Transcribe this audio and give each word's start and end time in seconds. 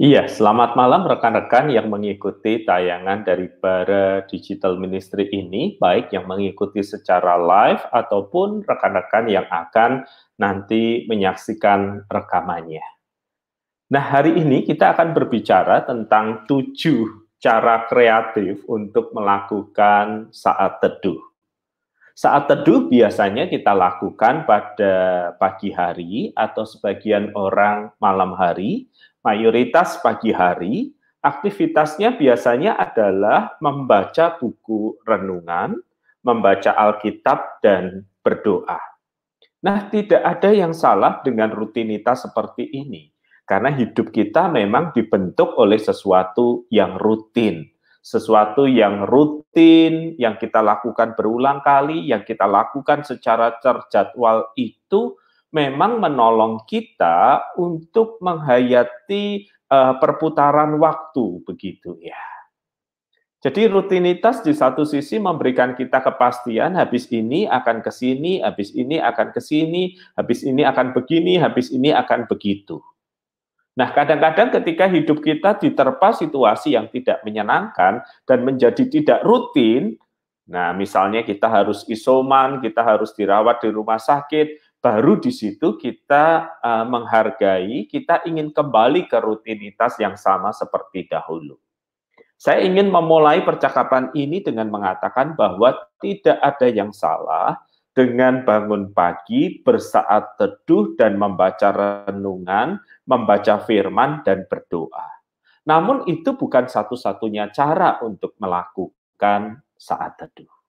Iya, 0.00 0.24
selamat 0.24 0.72
malam 0.72 1.04
rekan-rekan 1.04 1.68
yang 1.68 1.92
mengikuti 1.92 2.64
tayangan 2.64 3.28
dari 3.28 3.52
Bara 3.60 4.24
Digital 4.24 4.80
Ministry 4.80 5.28
ini, 5.28 5.76
baik 5.76 6.16
yang 6.16 6.24
mengikuti 6.24 6.80
secara 6.80 7.36
live 7.36 7.84
ataupun 7.92 8.64
rekan-rekan 8.64 9.28
yang 9.28 9.44
akan 9.52 10.08
nanti 10.40 11.04
menyaksikan 11.12 12.08
rekamannya. 12.08 12.80
Nah, 13.92 14.00
hari 14.00 14.40
ini 14.40 14.64
kita 14.64 14.96
akan 14.96 15.12
berbicara 15.12 15.84
tentang 15.84 16.48
tujuh 16.48 17.28
cara 17.36 17.84
kreatif 17.84 18.64
untuk 18.72 19.12
melakukan 19.12 20.32
saat 20.32 20.80
teduh. 20.80 21.20
Saat 22.16 22.48
teduh 22.48 22.88
biasanya 22.88 23.44
kita 23.44 23.76
lakukan 23.76 24.48
pada 24.48 24.94
pagi 25.36 25.68
hari 25.68 26.32
atau 26.32 26.64
sebagian 26.64 27.36
orang 27.36 27.92
malam 28.00 28.32
hari, 28.32 28.88
mayoritas 29.22 30.02
pagi 30.02 30.34
hari, 30.34 30.90
aktivitasnya 31.22 32.18
biasanya 32.18 32.74
adalah 32.74 33.54
membaca 33.62 34.36
buku 34.36 34.98
renungan, 35.06 35.78
membaca 36.26 36.74
Alkitab, 36.74 37.62
dan 37.62 38.06
berdoa. 38.22 38.78
Nah, 39.62 39.86
tidak 39.90 40.22
ada 40.26 40.50
yang 40.50 40.74
salah 40.74 41.22
dengan 41.22 41.54
rutinitas 41.54 42.26
seperti 42.26 42.66
ini, 42.66 43.14
karena 43.46 43.70
hidup 43.70 44.10
kita 44.10 44.50
memang 44.50 44.90
dibentuk 44.90 45.54
oleh 45.54 45.78
sesuatu 45.78 46.66
yang 46.70 46.98
rutin. 46.98 47.70
Sesuatu 48.02 48.66
yang 48.66 49.06
rutin, 49.06 50.18
yang 50.18 50.34
kita 50.34 50.58
lakukan 50.58 51.14
berulang 51.14 51.62
kali, 51.62 52.10
yang 52.10 52.26
kita 52.26 52.50
lakukan 52.50 53.06
secara 53.06 53.54
terjadwal 53.62 54.50
itu 54.58 55.14
memang 55.52 56.00
menolong 56.00 56.64
kita 56.64 57.52
untuk 57.60 58.18
menghayati 58.24 59.46
uh, 59.68 60.00
perputaran 60.00 60.80
waktu 60.80 61.44
begitu 61.44 62.00
ya. 62.00 62.18
Jadi 63.42 63.66
rutinitas 63.66 64.38
di 64.46 64.54
satu 64.54 64.86
sisi 64.86 65.18
memberikan 65.18 65.74
kita 65.74 65.98
kepastian 65.98 66.78
habis 66.78 67.10
ini 67.10 67.50
akan 67.50 67.82
ke 67.82 67.90
sini, 67.90 68.38
habis 68.38 68.70
ini 68.70 69.02
akan 69.02 69.34
ke 69.34 69.42
sini, 69.42 69.98
habis 70.14 70.46
ini 70.46 70.62
akan 70.62 70.94
begini, 70.94 71.42
habis 71.42 71.74
ini 71.74 71.90
akan 71.90 72.30
begitu. 72.30 72.78
Nah, 73.74 73.90
kadang-kadang 73.90 74.54
ketika 74.62 74.86
hidup 74.86 75.18
kita 75.24 75.58
diterpa 75.58 76.14
situasi 76.14 76.78
yang 76.78 76.86
tidak 76.92 77.18
menyenangkan 77.26 78.06
dan 78.30 78.38
menjadi 78.46 78.84
tidak 78.86 79.26
rutin, 79.26 79.98
nah 80.46 80.70
misalnya 80.70 81.26
kita 81.26 81.50
harus 81.50 81.82
isoman, 81.90 82.62
kita 82.62 82.84
harus 82.84 83.10
dirawat 83.10 83.58
di 83.58 83.74
rumah 83.74 83.98
sakit, 83.98 84.71
baru 84.82 85.22
di 85.22 85.30
situ 85.30 85.78
kita 85.78 86.58
uh, 86.58 86.84
menghargai, 86.84 87.86
kita 87.86 88.26
ingin 88.26 88.50
kembali 88.50 89.06
ke 89.06 89.22
rutinitas 89.22 89.94
yang 90.02 90.18
sama 90.18 90.50
seperti 90.50 91.06
dahulu. 91.06 91.56
Saya 92.34 92.66
ingin 92.66 92.90
memulai 92.90 93.46
percakapan 93.46 94.10
ini 94.18 94.42
dengan 94.42 94.66
mengatakan 94.66 95.38
bahwa 95.38 95.78
tidak 96.02 96.42
ada 96.42 96.66
yang 96.66 96.90
salah 96.90 97.62
dengan 97.94 98.42
bangun 98.42 98.90
pagi, 98.90 99.62
bersaat 99.62 100.34
teduh, 100.42 100.98
dan 100.98 101.14
membaca 101.14 101.70
renungan, 101.70 102.82
membaca 103.06 103.62
firman, 103.62 104.26
dan 104.26 104.48
berdoa. 104.50 105.06
Namun, 105.62 106.02
itu 106.10 106.34
bukan 106.34 106.66
satu-satunya 106.66 107.54
cara 107.54 108.02
untuk 108.02 108.34
melakukan 108.42 109.62
saat 109.78 110.18
teduh. 110.18 110.61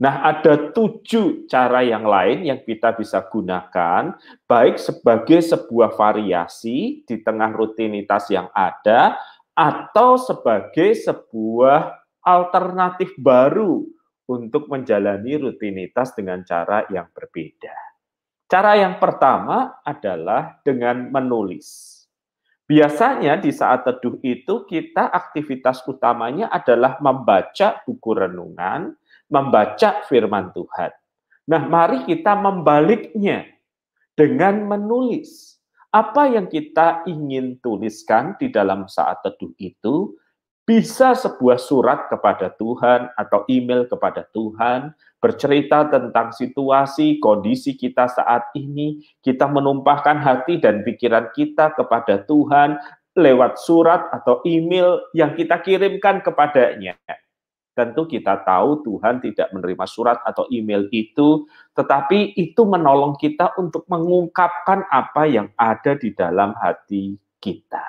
Nah, 0.00 0.24
ada 0.32 0.72
tujuh 0.72 1.44
cara 1.44 1.84
yang 1.84 2.08
lain 2.08 2.48
yang 2.48 2.64
kita 2.64 2.96
bisa 2.96 3.20
gunakan, 3.28 4.16
baik 4.48 4.80
sebagai 4.80 5.44
sebuah 5.44 5.92
variasi 5.92 7.04
di 7.04 7.16
tengah 7.20 7.52
rutinitas 7.52 8.32
yang 8.32 8.48
ada, 8.56 9.20
atau 9.52 10.16
sebagai 10.16 10.96
sebuah 10.96 12.00
alternatif 12.24 13.12
baru 13.20 13.84
untuk 14.24 14.72
menjalani 14.72 15.36
rutinitas 15.36 16.16
dengan 16.16 16.40
cara 16.48 16.88
yang 16.88 17.12
berbeda. 17.12 17.76
Cara 18.48 18.80
yang 18.80 18.96
pertama 18.96 19.84
adalah 19.84 20.64
dengan 20.64 21.12
menulis. 21.12 22.00
Biasanya 22.64 23.36
di 23.36 23.50
saat 23.50 23.82
teduh 23.82 24.16
itu 24.22 24.64
kita 24.64 25.12
aktivitas 25.12 25.82
utamanya 25.84 26.48
adalah 26.48 27.02
membaca 27.02 27.82
buku 27.82 28.10
renungan, 28.14 28.94
membaca 29.30 30.02
firman 30.10 30.50
Tuhan. 30.52 30.90
Nah, 31.48 31.62
mari 31.64 32.04
kita 32.04 32.36
membaliknya 32.36 33.46
dengan 34.18 34.66
menulis. 34.66 35.56
Apa 35.90 36.30
yang 36.30 36.46
kita 36.46 37.02
ingin 37.08 37.58
tuliskan 37.58 38.38
di 38.38 38.46
dalam 38.46 38.86
saat 38.86 39.18
teduh 39.26 39.50
itu 39.58 40.14
bisa 40.62 41.18
sebuah 41.18 41.58
surat 41.58 42.06
kepada 42.06 42.54
Tuhan 42.54 43.10
atau 43.18 43.42
email 43.50 43.90
kepada 43.90 44.22
Tuhan, 44.30 44.94
bercerita 45.18 45.90
tentang 45.90 46.30
situasi, 46.30 47.18
kondisi 47.18 47.74
kita 47.74 48.06
saat 48.06 48.54
ini, 48.54 49.02
kita 49.18 49.50
menumpahkan 49.50 50.22
hati 50.22 50.62
dan 50.62 50.86
pikiran 50.86 51.34
kita 51.34 51.74
kepada 51.74 52.22
Tuhan 52.22 52.78
lewat 53.18 53.58
surat 53.58 54.14
atau 54.14 54.38
email 54.46 55.02
yang 55.10 55.34
kita 55.34 55.58
kirimkan 55.58 56.22
kepadanya. 56.22 56.94
Tentu 57.80 58.04
kita 58.04 58.44
tahu 58.44 58.84
Tuhan 58.84 59.24
tidak 59.24 59.56
menerima 59.56 59.88
surat 59.88 60.20
atau 60.20 60.44
email 60.52 60.84
itu, 60.92 61.48
tetapi 61.72 62.36
itu 62.36 62.60
menolong 62.68 63.16
kita 63.16 63.56
untuk 63.56 63.88
mengungkapkan 63.88 64.84
apa 64.92 65.24
yang 65.24 65.48
ada 65.56 65.96
di 65.96 66.12
dalam 66.12 66.52
hati 66.60 67.16
kita. 67.40 67.80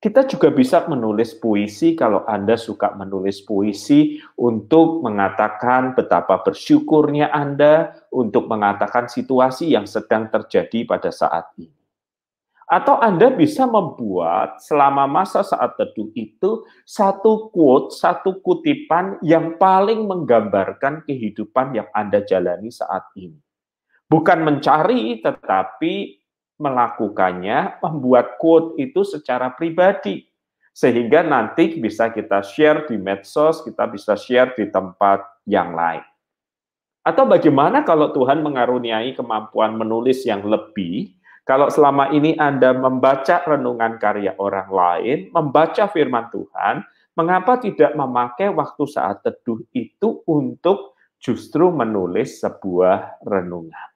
Kita 0.00 0.24
juga 0.24 0.48
bisa 0.48 0.88
menulis 0.88 1.36
puisi 1.36 1.92
kalau 1.92 2.24
Anda 2.24 2.56
suka 2.56 2.96
menulis 2.96 3.44
puisi 3.44 4.16
untuk 4.40 5.04
mengatakan 5.04 5.92
betapa 5.92 6.40
bersyukurnya 6.40 7.28
Anda, 7.28 7.92
untuk 8.08 8.48
mengatakan 8.48 9.12
situasi 9.12 9.76
yang 9.76 9.84
sedang 9.84 10.32
terjadi 10.32 10.88
pada 10.88 11.12
saat 11.12 11.52
ini. 11.60 11.81
Atau 12.72 12.96
Anda 13.04 13.28
bisa 13.28 13.68
membuat 13.68 14.64
selama 14.64 15.04
masa 15.04 15.44
saat 15.44 15.76
teduh 15.76 16.08
itu 16.16 16.64
satu 16.88 17.52
quote, 17.52 17.92
satu 17.92 18.40
kutipan 18.40 19.20
yang 19.20 19.60
paling 19.60 20.08
menggambarkan 20.08 21.04
kehidupan 21.04 21.76
yang 21.76 21.84
Anda 21.92 22.24
jalani 22.24 22.72
saat 22.72 23.12
ini. 23.12 23.36
Bukan 24.08 24.40
mencari, 24.40 25.20
tetapi 25.20 26.24
melakukannya, 26.56 27.76
membuat 27.84 28.40
quote 28.40 28.80
itu 28.80 29.04
secara 29.04 29.52
pribadi. 29.52 30.24
Sehingga 30.72 31.20
nanti 31.20 31.76
bisa 31.76 32.08
kita 32.08 32.40
share 32.40 32.88
di 32.88 32.96
medsos, 32.96 33.60
kita 33.60 33.84
bisa 33.92 34.16
share 34.16 34.56
di 34.56 34.72
tempat 34.72 35.20
yang 35.44 35.76
lain. 35.76 36.00
Atau 37.04 37.28
bagaimana 37.28 37.84
kalau 37.84 38.16
Tuhan 38.16 38.40
mengaruniai 38.40 39.12
kemampuan 39.12 39.76
menulis 39.76 40.24
yang 40.24 40.40
lebih, 40.40 41.12
kalau 41.42 41.66
selama 41.66 42.14
ini 42.14 42.38
Anda 42.38 42.70
membaca 42.70 43.42
renungan 43.42 43.98
karya 43.98 44.38
orang 44.38 44.70
lain, 44.70 45.18
membaca 45.34 45.90
firman 45.90 46.30
Tuhan, 46.30 46.86
mengapa 47.18 47.58
tidak 47.58 47.98
memakai 47.98 48.46
waktu 48.54 48.84
saat 48.86 49.26
teduh 49.26 49.58
itu 49.74 50.22
untuk 50.30 50.94
justru 51.18 51.74
menulis 51.74 52.38
sebuah 52.38 53.26
renungan? 53.26 53.90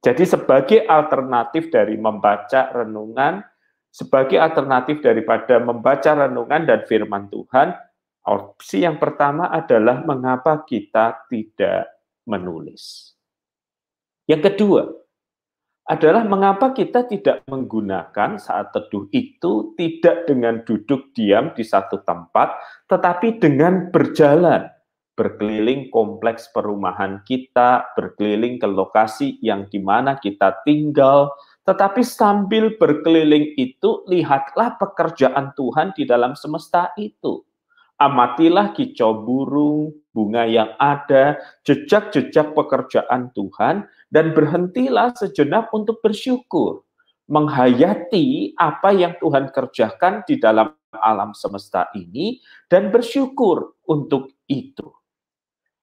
Jadi 0.00 0.24
sebagai 0.24 0.88
alternatif 0.88 1.68
dari 1.68 2.00
membaca 2.00 2.72
renungan, 2.72 3.44
sebagai 3.92 4.40
alternatif 4.40 5.04
daripada 5.04 5.60
membaca 5.60 6.16
renungan 6.16 6.64
dan 6.64 6.80
firman 6.88 7.28
Tuhan, 7.28 7.76
opsi 8.24 8.88
yang 8.88 8.96
pertama 8.96 9.52
adalah 9.52 10.00
mengapa 10.00 10.64
kita 10.64 11.28
tidak 11.28 11.92
menulis. 12.24 13.12
Yang 14.24 14.52
kedua, 14.52 14.82
adalah 15.88 16.20
mengapa 16.28 16.76
kita 16.76 17.08
tidak 17.08 17.40
menggunakan 17.48 18.36
saat 18.36 18.76
teduh 18.76 19.08
itu 19.08 19.72
tidak 19.80 20.28
dengan 20.28 20.60
duduk 20.68 21.16
diam 21.16 21.48
di 21.56 21.64
satu 21.64 22.04
tempat, 22.04 22.52
tetapi 22.92 23.40
dengan 23.40 23.88
berjalan, 23.88 24.68
berkeliling 25.16 25.88
kompleks 25.88 26.52
perumahan 26.52 27.24
kita, 27.24 27.88
berkeliling 27.96 28.60
ke 28.60 28.68
lokasi 28.68 29.40
yang 29.40 29.64
di 29.72 29.80
mana 29.80 30.20
kita 30.20 30.60
tinggal, 30.68 31.32
tetapi 31.64 32.04
sambil 32.04 32.76
berkeliling 32.76 33.56
itu, 33.56 34.04
lihatlah 34.04 34.76
pekerjaan 34.76 35.56
Tuhan 35.56 35.96
di 35.96 36.04
dalam 36.04 36.36
semesta 36.36 36.92
itu. 37.00 37.48
Amatilah 37.96 38.76
kicau 38.76 39.24
burung, 39.24 39.90
bunga 40.18 40.42
yang 40.50 40.74
ada, 40.82 41.38
jejak-jejak 41.62 42.58
pekerjaan 42.58 43.30
Tuhan, 43.38 43.86
dan 44.10 44.34
berhentilah 44.34 45.14
sejenak 45.14 45.70
untuk 45.70 46.02
bersyukur. 46.02 46.82
Menghayati 47.30 48.58
apa 48.58 48.90
yang 48.90 49.14
Tuhan 49.22 49.54
kerjakan 49.54 50.26
di 50.26 50.42
dalam 50.42 50.74
alam 50.90 51.30
semesta 51.38 51.86
ini, 51.94 52.42
dan 52.66 52.90
bersyukur 52.90 53.78
untuk 53.86 54.34
itu. 54.50 54.90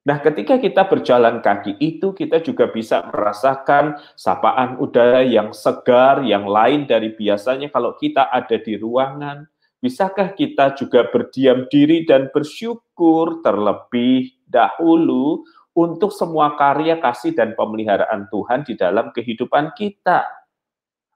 Nah, 0.06 0.22
ketika 0.22 0.62
kita 0.62 0.86
berjalan 0.86 1.42
kaki 1.42 1.82
itu, 1.82 2.14
kita 2.14 2.38
juga 2.44 2.70
bisa 2.70 3.10
merasakan 3.10 3.98
sapaan 4.14 4.78
udara 4.78 5.26
yang 5.26 5.50
segar, 5.50 6.22
yang 6.22 6.46
lain 6.46 6.86
dari 6.86 7.10
biasanya 7.16 7.74
kalau 7.74 7.98
kita 7.98 8.30
ada 8.30 8.54
di 8.62 8.78
ruangan. 8.78 9.50
Bisakah 9.86 10.34
kita 10.34 10.74
juga 10.74 11.06
berdiam 11.14 11.70
diri 11.70 12.10
dan 12.10 12.34
bersyukur 12.34 13.46
terlebih 13.46 14.34
dahulu 14.50 15.46
untuk 15.78 16.10
semua 16.10 16.58
karya 16.58 16.98
kasih 16.98 17.38
dan 17.38 17.54
pemeliharaan 17.54 18.26
Tuhan 18.34 18.66
di 18.66 18.74
dalam 18.74 19.14
kehidupan 19.14 19.78
kita? 19.78 20.26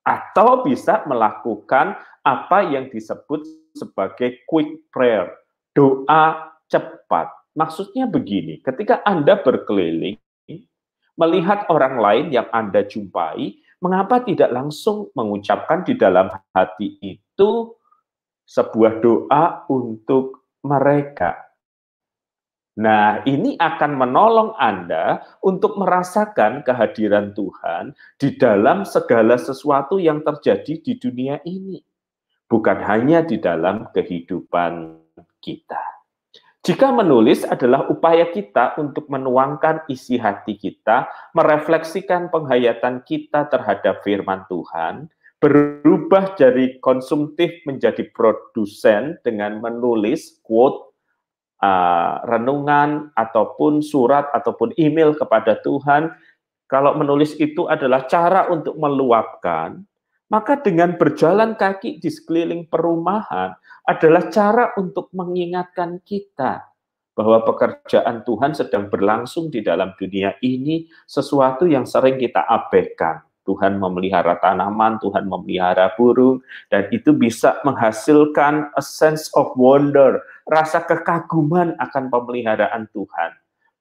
Atau 0.05 0.61
bisa 0.69 1.01
melakukan 1.09 1.97
apa 2.21 2.61
yang 2.61 2.93
disebut 2.93 3.73
sebagai 3.73 4.45
quick 4.45 4.93
prayer, 4.93 5.33
doa 5.73 6.53
cepat 6.69 7.39
Maksudnya 7.57 8.05
begini, 8.05 8.61
ketika 8.61 9.01
Anda 9.01 9.41
berkeliling, 9.41 10.15
melihat 11.17 11.65
orang 11.67 11.97
lain 11.97 12.25
yang 12.29 12.45
Anda 12.53 12.85
jumpai, 12.85 13.57
mengapa 13.81 14.21
tidak 14.21 14.53
langsung 14.53 15.09
mengucapkan 15.17 15.81
di 15.81 15.97
dalam 15.97 16.29
hati 16.53 17.01
itu 17.01 17.78
sebuah 18.49 18.97
doa 19.05 19.69
untuk 19.69 20.49
mereka? 20.65 21.37
Nah, 22.79 23.21
ini 23.27 23.59
akan 23.59 23.91
menolong 23.93 24.55
Anda 24.55 25.21
untuk 25.43 25.75
merasakan 25.75 26.63
kehadiran 26.63 27.35
Tuhan 27.35 27.91
di 28.15 28.39
dalam 28.39 28.87
segala 28.87 29.35
sesuatu 29.35 29.99
yang 29.99 30.23
terjadi 30.23 30.79
di 30.79 30.93
dunia 30.95 31.43
ini, 31.43 31.83
bukan 32.47 32.79
hanya 32.87 33.19
di 33.21 33.35
dalam 33.35 33.91
kehidupan 33.91 34.95
kita. 35.43 35.83
Jika 36.63 36.91
menulis 36.91 37.43
adalah 37.43 37.87
upaya 37.91 38.31
kita 38.31 38.79
untuk 38.79 39.11
menuangkan 39.11 39.87
isi 39.91 40.15
hati 40.15 40.55
kita, 40.55 41.07
merefleksikan 41.35 42.31
penghayatan 42.31 43.03
kita 43.03 43.47
terhadap 43.51 44.03
firman 44.07 44.47
Tuhan, 44.47 45.11
berubah 45.39 46.35
dari 46.35 46.77
konsumtif 46.83 47.63
menjadi 47.63 48.11
produsen 48.11 49.15
dengan 49.23 49.63
menulis 49.63 50.43
quote, 50.43 50.91
uh, 51.63 52.19
renungan 52.27 53.15
ataupun 53.15 53.79
surat 53.79 54.27
ataupun 54.35 54.75
email 54.75 55.15
kepada 55.15 55.59
Tuhan. 55.63 56.11
Kalau 56.69 56.93
menulis 56.93 57.33
itu 57.41 57.65
adalah 57.65 58.05
cara 58.05 58.45
untuk 58.53 58.77
meluapkan, 58.77 59.81
maka 60.29 60.61
dengan 60.61 60.93
berjalan 60.93 61.57
kaki 61.57 61.97
di 61.97 62.09
sekeliling 62.13 62.69
perumahan, 62.69 63.57
adalah 63.89 64.29
cara 64.29 64.77
untuk 64.77 65.09
mengingatkan 65.17 65.97
kita 66.05 66.69
bahwa 67.17 67.41
pekerjaan 67.41 68.21
Tuhan 68.21 68.53
sedang 68.53 68.87
berlangsung 68.87 69.49
di 69.49 69.65
dalam 69.65 69.97
dunia 69.97 70.37
ini 70.45 70.85
sesuatu 71.09 71.65
yang 71.65 71.89
sering 71.89 72.21
kita 72.21 72.45
abaikan. 72.45 73.28
Tuhan 73.49 73.81
memelihara 73.81 74.37
tanaman, 74.37 75.01
Tuhan 75.01 75.25
memelihara 75.25 75.89
burung, 75.97 76.45
dan 76.69 76.85
itu 76.93 77.17
bisa 77.17 77.57
menghasilkan 77.65 78.69
a 78.77 78.83
sense 78.85 79.33
of 79.33 79.49
wonder, 79.57 80.21
rasa 80.45 80.85
kekaguman 80.85 81.73
akan 81.81 82.13
pemeliharaan 82.13 82.85
Tuhan, 82.93 83.33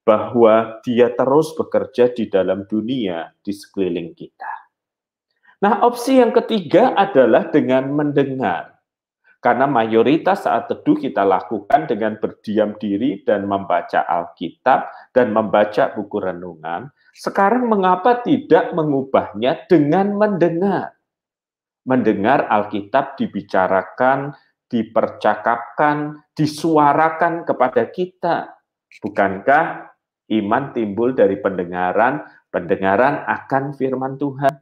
bahwa 0.09 0.81
Dia 0.81 1.13
terus 1.13 1.53
bekerja 1.53 2.09
di 2.17 2.33
dalam 2.33 2.65
dunia 2.65 3.37
di 3.45 3.53
sekeliling 3.53 4.17
kita. 4.17 4.73
Nah, 5.61 5.85
opsi 5.85 6.17
yang 6.17 6.33
ketiga 6.33 6.97
adalah 6.97 7.53
dengan 7.53 7.93
mendengar. 7.93 8.79
Karena 9.39 9.71
mayoritas 9.71 10.51
saat 10.51 10.67
teduh 10.67 10.99
kita 10.99 11.23
lakukan 11.23 11.87
dengan 11.87 12.19
berdiam 12.19 12.75
diri 12.75 13.23
dan 13.23 13.47
membaca 13.47 14.03
Alkitab 14.03 15.15
dan 15.15 15.31
membaca 15.31 15.95
buku 15.95 16.19
renungan. 16.19 16.91
Sekarang 17.19 17.67
mengapa 17.67 18.23
tidak 18.23 18.71
mengubahnya 18.79 19.67
dengan 19.67 20.15
mendengar? 20.15 20.95
Mendengar 21.83 22.47
Alkitab 22.47 23.19
dibicarakan, 23.19 24.39
dipercakapkan, 24.71 26.23
disuarakan 26.39 27.43
kepada 27.43 27.91
kita. 27.91 28.55
Bukankah 29.03 29.91
iman 30.31 30.71
timbul 30.71 31.11
dari 31.11 31.43
pendengaran, 31.43 32.23
pendengaran 32.55 33.27
akan 33.27 33.75
firman 33.75 34.15
Tuhan? 34.15 34.55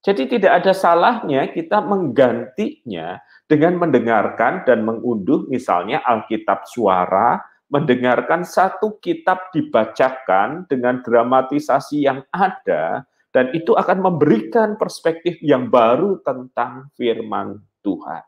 Jadi 0.00 0.40
tidak 0.40 0.64
ada 0.64 0.72
salahnya 0.72 1.52
kita 1.52 1.84
menggantinya 1.84 3.20
dengan 3.44 3.76
mendengarkan 3.76 4.64
dan 4.64 4.88
mengunduh 4.88 5.44
misalnya 5.52 6.00
Alkitab 6.00 6.64
suara, 6.64 7.44
mendengarkan 7.72 8.44
satu 8.44 9.00
kitab 9.00 9.50
dibacakan 9.52 10.68
dengan 10.68 11.00
dramatisasi 11.00 12.04
yang 12.04 12.22
ada, 12.30 13.04
dan 13.34 13.50
itu 13.50 13.74
akan 13.74 13.98
memberikan 13.98 14.78
perspektif 14.78 15.40
yang 15.42 15.72
baru 15.72 16.22
tentang 16.22 16.92
firman 16.94 17.58
Tuhan. 17.82 18.22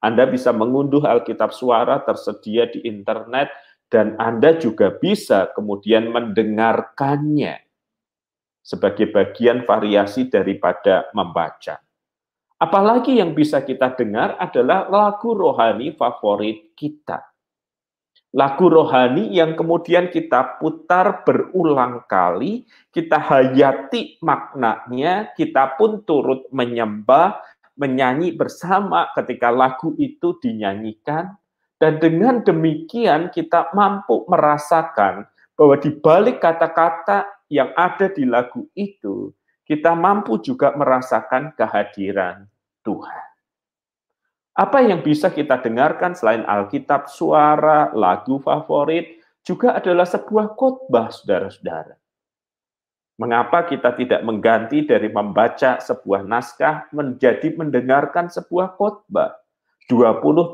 Anda 0.00 0.24
bisa 0.24 0.50
mengunduh 0.56 1.04
Alkitab 1.04 1.52
suara 1.52 2.00
tersedia 2.00 2.72
di 2.72 2.80
internet, 2.88 3.52
dan 3.90 4.16
Anda 4.16 4.56
juga 4.56 4.96
bisa 4.96 5.50
kemudian 5.52 6.08
mendengarkannya 6.08 7.58
sebagai 8.62 9.10
bagian 9.10 9.66
variasi 9.66 10.30
daripada 10.30 11.10
membaca. 11.12 11.82
Apalagi 12.60 13.18
yang 13.18 13.32
bisa 13.32 13.64
kita 13.64 13.96
dengar 13.96 14.36
adalah 14.36 14.84
lagu 14.88 15.32
rohani 15.32 15.96
favorit 15.96 16.76
kita. 16.76 17.29
Lagu 18.30 18.70
rohani 18.70 19.26
yang 19.34 19.58
kemudian 19.58 20.06
kita 20.06 20.62
putar 20.62 21.26
berulang 21.26 22.06
kali, 22.06 22.62
kita 22.94 23.18
hayati 23.18 24.22
maknanya, 24.22 25.34
kita 25.34 25.74
pun 25.74 26.06
turut 26.06 26.46
menyembah, 26.54 27.42
menyanyi 27.74 28.30
bersama 28.38 29.10
ketika 29.18 29.50
lagu 29.50 29.98
itu 29.98 30.38
dinyanyikan, 30.38 31.34
dan 31.82 31.98
dengan 31.98 32.44
demikian 32.46 33.34
kita 33.34 33.74
mampu 33.74 34.22
merasakan 34.30 35.26
bahwa 35.58 35.74
di 35.80 35.90
balik 35.98 36.38
kata-kata 36.38 37.26
yang 37.50 37.74
ada 37.74 38.06
di 38.14 38.22
lagu 38.28 38.62
itu, 38.78 39.34
kita 39.66 39.90
mampu 39.98 40.38
juga 40.38 40.70
merasakan 40.78 41.50
kehadiran 41.58 42.46
Tuhan. 42.86 43.29
Apa 44.60 44.84
yang 44.84 45.00
bisa 45.00 45.32
kita 45.32 45.56
dengarkan 45.64 46.12
selain 46.12 46.44
Alkitab, 46.44 47.08
suara, 47.08 47.88
lagu 47.96 48.36
favorit, 48.44 49.16
juga 49.40 49.72
adalah 49.72 50.04
sebuah 50.04 50.52
khotbah, 50.52 51.08
saudara-saudara. 51.08 51.96
Mengapa 53.16 53.64
kita 53.64 53.96
tidak 53.96 54.20
mengganti 54.20 54.84
dari 54.84 55.08
membaca 55.08 55.80
sebuah 55.80 56.28
naskah 56.28 56.92
menjadi 56.92 57.56
mendengarkan 57.56 58.28
sebuah 58.28 58.76
khotbah? 58.76 59.40
20-30 59.88 60.52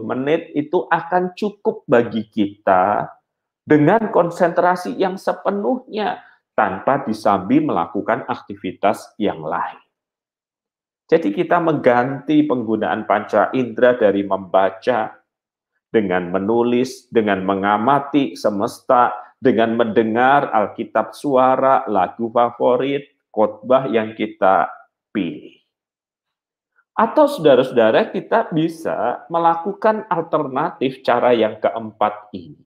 menit 0.00 0.48
itu 0.56 0.88
akan 0.88 1.36
cukup 1.36 1.84
bagi 1.84 2.24
kita 2.32 3.04
dengan 3.68 4.08
konsentrasi 4.08 4.96
yang 4.96 5.20
sepenuhnya 5.20 6.24
tanpa 6.56 7.04
disambi 7.04 7.60
melakukan 7.60 8.24
aktivitas 8.26 9.12
yang 9.20 9.44
lain. 9.44 9.76
Jadi 11.12 11.28
kita 11.28 11.60
mengganti 11.60 12.40
penggunaan 12.48 13.04
panca 13.04 13.52
indera 13.52 13.92
dari 14.00 14.24
membaca 14.24 15.12
dengan 15.92 16.32
menulis, 16.32 17.12
dengan 17.12 17.44
mengamati 17.44 18.32
semesta, 18.32 19.12
dengan 19.36 19.76
mendengar 19.76 20.48
Alkitab 20.48 21.12
suara, 21.12 21.84
lagu 21.84 22.32
favorit, 22.32 23.12
khotbah 23.28 23.92
yang 23.92 24.16
kita 24.16 24.72
pilih. 25.12 25.60
Atau 26.96 27.28
saudara-saudara 27.28 28.08
kita 28.08 28.48
bisa 28.48 29.28
melakukan 29.28 30.08
alternatif 30.08 31.04
cara 31.04 31.36
yang 31.36 31.60
keempat 31.60 32.32
ini 32.32 32.64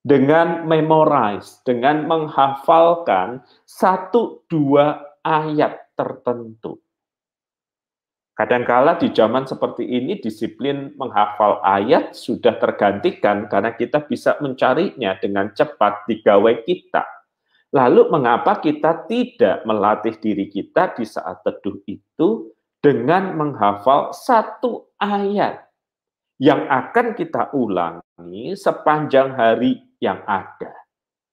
dengan 0.00 0.64
memorize, 0.64 1.60
dengan 1.68 2.08
menghafalkan 2.08 3.44
satu 3.68 4.40
dua 4.48 5.04
ayat 5.20 5.92
tertentu. 5.92 6.80
Kadangkala 8.38 9.02
di 9.02 9.10
zaman 9.10 9.50
seperti 9.50 9.82
ini 9.82 10.22
disiplin 10.22 10.94
menghafal 10.94 11.58
ayat 11.66 12.14
sudah 12.14 12.54
tergantikan 12.62 13.50
karena 13.50 13.74
kita 13.74 14.06
bisa 14.06 14.38
mencarinya 14.38 15.18
dengan 15.18 15.50
cepat 15.50 16.06
di 16.06 16.22
gawai 16.22 16.62
kita. 16.62 17.02
Lalu 17.74 18.06
mengapa 18.14 18.62
kita 18.62 19.10
tidak 19.10 19.66
melatih 19.66 20.14
diri 20.22 20.46
kita 20.46 20.94
di 20.94 21.02
saat 21.02 21.42
teduh 21.42 21.82
itu 21.90 22.54
dengan 22.78 23.34
menghafal 23.34 24.14
satu 24.14 24.94
ayat 25.02 25.66
yang 26.38 26.70
akan 26.70 27.18
kita 27.18 27.50
ulangi 27.50 28.54
sepanjang 28.54 29.34
hari 29.34 29.82
yang 29.98 30.22
ada. 30.30 30.77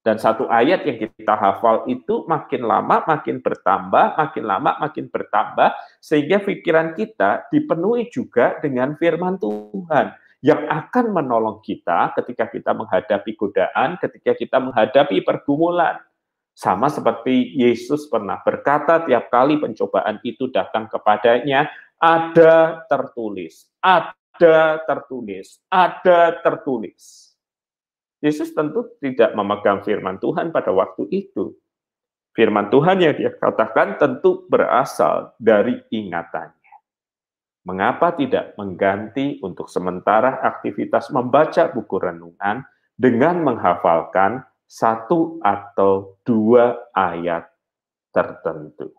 Dan 0.06 0.22
satu 0.22 0.46
ayat 0.46 0.86
yang 0.86 1.02
kita 1.02 1.34
hafal 1.34 1.90
itu 1.90 2.30
makin 2.30 2.62
lama 2.62 3.02
makin 3.10 3.42
bertambah, 3.42 4.14
makin 4.14 4.44
lama 4.46 4.78
makin 4.78 5.10
bertambah, 5.10 5.74
sehingga 5.98 6.46
pikiran 6.46 6.94
kita 6.94 7.50
dipenuhi 7.50 8.14
juga 8.14 8.62
dengan 8.62 8.94
firman 9.02 9.42
Tuhan 9.42 10.14
yang 10.46 10.70
akan 10.70 11.10
menolong 11.10 11.58
kita 11.66 12.14
ketika 12.22 12.46
kita 12.54 12.78
menghadapi 12.78 13.34
godaan, 13.34 13.98
ketika 13.98 14.38
kita 14.38 14.62
menghadapi 14.62 15.26
pergumulan. 15.26 15.98
Sama 16.54 16.86
seperti 16.86 17.58
Yesus 17.58 18.06
pernah 18.06 18.38
berkata 18.46 19.10
tiap 19.10 19.34
kali 19.34 19.58
pencobaan 19.58 20.22
itu 20.22 20.54
datang 20.54 20.86
kepadanya, 20.86 21.66
ada 21.98 22.86
tertulis, 22.86 23.74
ada 23.82 24.86
tertulis, 24.86 25.58
ada 25.66 26.38
tertulis. 26.46 27.25
Yesus 28.26 28.58
tentu 28.58 28.90
tidak 28.98 29.38
memegang 29.38 29.86
firman 29.86 30.18
Tuhan 30.18 30.50
pada 30.50 30.74
waktu 30.74 31.06
itu. 31.14 31.54
Firman 32.34 32.74
Tuhan 32.74 32.98
yang 32.98 33.14
dia 33.14 33.30
katakan 33.38 34.02
tentu 34.02 34.50
berasal 34.50 35.38
dari 35.38 35.78
ingatannya. 35.94 36.74
Mengapa 37.70 38.18
tidak 38.18 38.58
mengganti 38.58 39.38
untuk 39.46 39.70
sementara 39.70 40.42
aktivitas 40.42 41.14
membaca 41.14 41.70
buku 41.70 42.02
renungan 42.02 42.66
dengan 42.98 43.46
menghafalkan 43.46 44.42
satu 44.66 45.38
atau 45.46 46.18
dua 46.26 46.82
ayat 46.98 47.46
tertentu? 48.10 48.90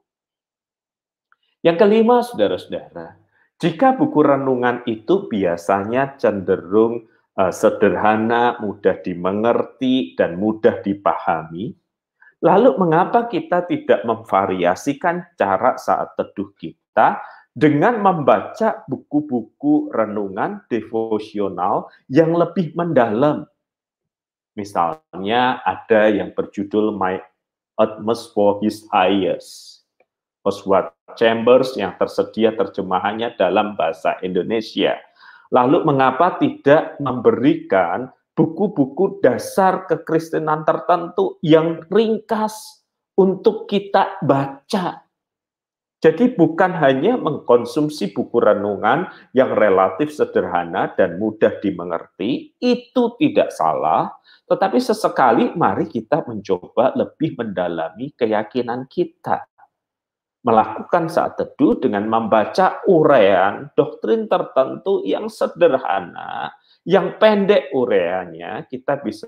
Yang 1.66 1.76
kelima, 1.82 2.22
saudara-saudara, 2.22 3.18
jika 3.58 3.98
buku 3.98 4.22
renungan 4.22 4.86
itu 4.86 5.26
biasanya 5.26 6.14
cenderung 6.14 7.10
uh, 7.36 7.52
sederhana, 7.52 8.58
mudah 8.58 9.00
dimengerti, 9.04 10.16
dan 10.16 10.40
mudah 10.40 10.80
dipahami, 10.80 11.76
lalu 12.40 12.76
mengapa 12.80 13.28
kita 13.28 13.64
tidak 13.68 14.04
memvariasikan 14.04 15.24
cara 15.36 15.76
saat 15.76 16.16
teduh 16.16 16.52
kita 16.56 17.20
dengan 17.56 18.04
membaca 18.04 18.84
buku-buku 18.84 19.88
renungan 19.88 20.60
devosional 20.68 21.88
yang 22.12 22.36
lebih 22.36 22.76
mendalam. 22.76 23.48
Misalnya 24.56 25.64
ada 25.64 26.08
yang 26.12 26.32
berjudul 26.36 26.92
My 26.96 27.20
Atmosphere 27.80 28.60
His 28.64 28.84
Highest. 28.92 29.84
Oswald 30.46 30.94
Chambers 31.18 31.74
yang 31.74 31.98
tersedia 31.98 32.54
terjemahannya 32.54 33.34
dalam 33.34 33.74
bahasa 33.74 34.14
Indonesia. 34.22 34.94
Lalu 35.54 35.86
mengapa 35.86 36.38
tidak 36.38 36.98
memberikan 36.98 38.10
buku-buku 38.36 39.22
dasar 39.22 39.86
kekristenan 39.86 40.66
tertentu 40.66 41.40
yang 41.40 41.82
ringkas 41.88 42.84
untuk 43.16 43.64
kita 43.64 44.20
baca 44.20 45.06
jadi 46.06 46.36
bukan 46.38 46.76
hanya 46.76 47.16
mengkonsumsi 47.16 48.12
buku 48.12 48.38
renungan 48.38 49.10
yang 49.32 49.56
relatif 49.56 50.14
sederhana 50.14 50.92
dan 50.92 51.16
mudah 51.18 51.56
dimengerti, 51.58 52.52
itu 52.62 53.02
tidak 53.18 53.50
salah, 53.50 54.12
tetapi 54.44 54.76
sesekali 54.76 55.56
mari 55.56 55.90
kita 55.90 56.20
mencoba 56.28 56.94
lebih 56.94 57.40
mendalami 57.40 58.14
keyakinan 58.14 58.84
kita. 58.86 59.50
Melakukan 60.46 61.10
saat 61.10 61.34
teduh 61.34 61.74
dengan 61.82 62.06
membaca 62.06 62.78
uraian 62.86 63.66
doktrin 63.74 64.30
tertentu 64.30 65.02
yang 65.02 65.26
sederhana, 65.26 66.54
yang 66.86 67.18
pendek 67.18 67.74
uraiannya, 67.74 68.70
kita 68.70 69.02
bisa 69.02 69.26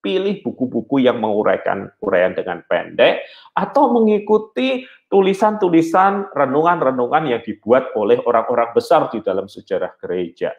pilih 0.00 0.40
buku-buku 0.40 1.04
yang 1.04 1.20
menguraikan 1.20 1.92
uraian 2.00 2.32
dengan 2.32 2.64
pendek 2.64 3.26
atau 3.52 3.92
mengikuti 3.92 4.88
tulisan-tulisan 5.12 6.32
renungan-renungan 6.32 7.26
yang 7.26 7.42
dibuat 7.42 7.92
oleh 7.92 8.16
orang-orang 8.22 8.70
besar 8.72 9.10
di 9.12 9.20
dalam 9.20 9.50
sejarah 9.50 9.98
gereja. 10.00 10.54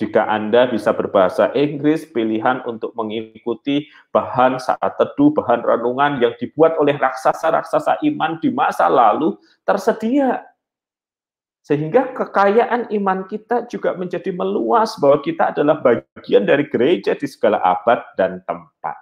Jika 0.00 0.24
Anda 0.24 0.72
bisa 0.72 0.96
berbahasa 0.96 1.52
Inggris, 1.52 2.08
pilihan 2.08 2.64
untuk 2.64 2.96
mengikuti 2.96 3.92
bahan 4.08 4.56
saat 4.56 4.96
teduh, 4.96 5.36
bahan 5.36 5.60
renungan 5.60 6.16
yang 6.16 6.32
dibuat 6.40 6.80
oleh 6.80 6.96
raksasa-raksasa 6.96 8.00
iman 8.00 8.40
di 8.40 8.48
masa 8.48 8.88
lalu 8.88 9.36
tersedia. 9.68 10.48
Sehingga 11.62 12.10
kekayaan 12.16 12.88
iman 12.90 13.28
kita 13.28 13.68
juga 13.68 13.92
menjadi 13.92 14.32
meluas 14.32 14.96
bahwa 14.96 15.20
kita 15.20 15.52
adalah 15.52 15.78
bagian 15.78 16.48
dari 16.48 16.66
gereja 16.72 17.12
di 17.12 17.28
segala 17.28 17.60
abad 17.60 18.00
dan 18.16 18.40
tempat. 18.48 19.01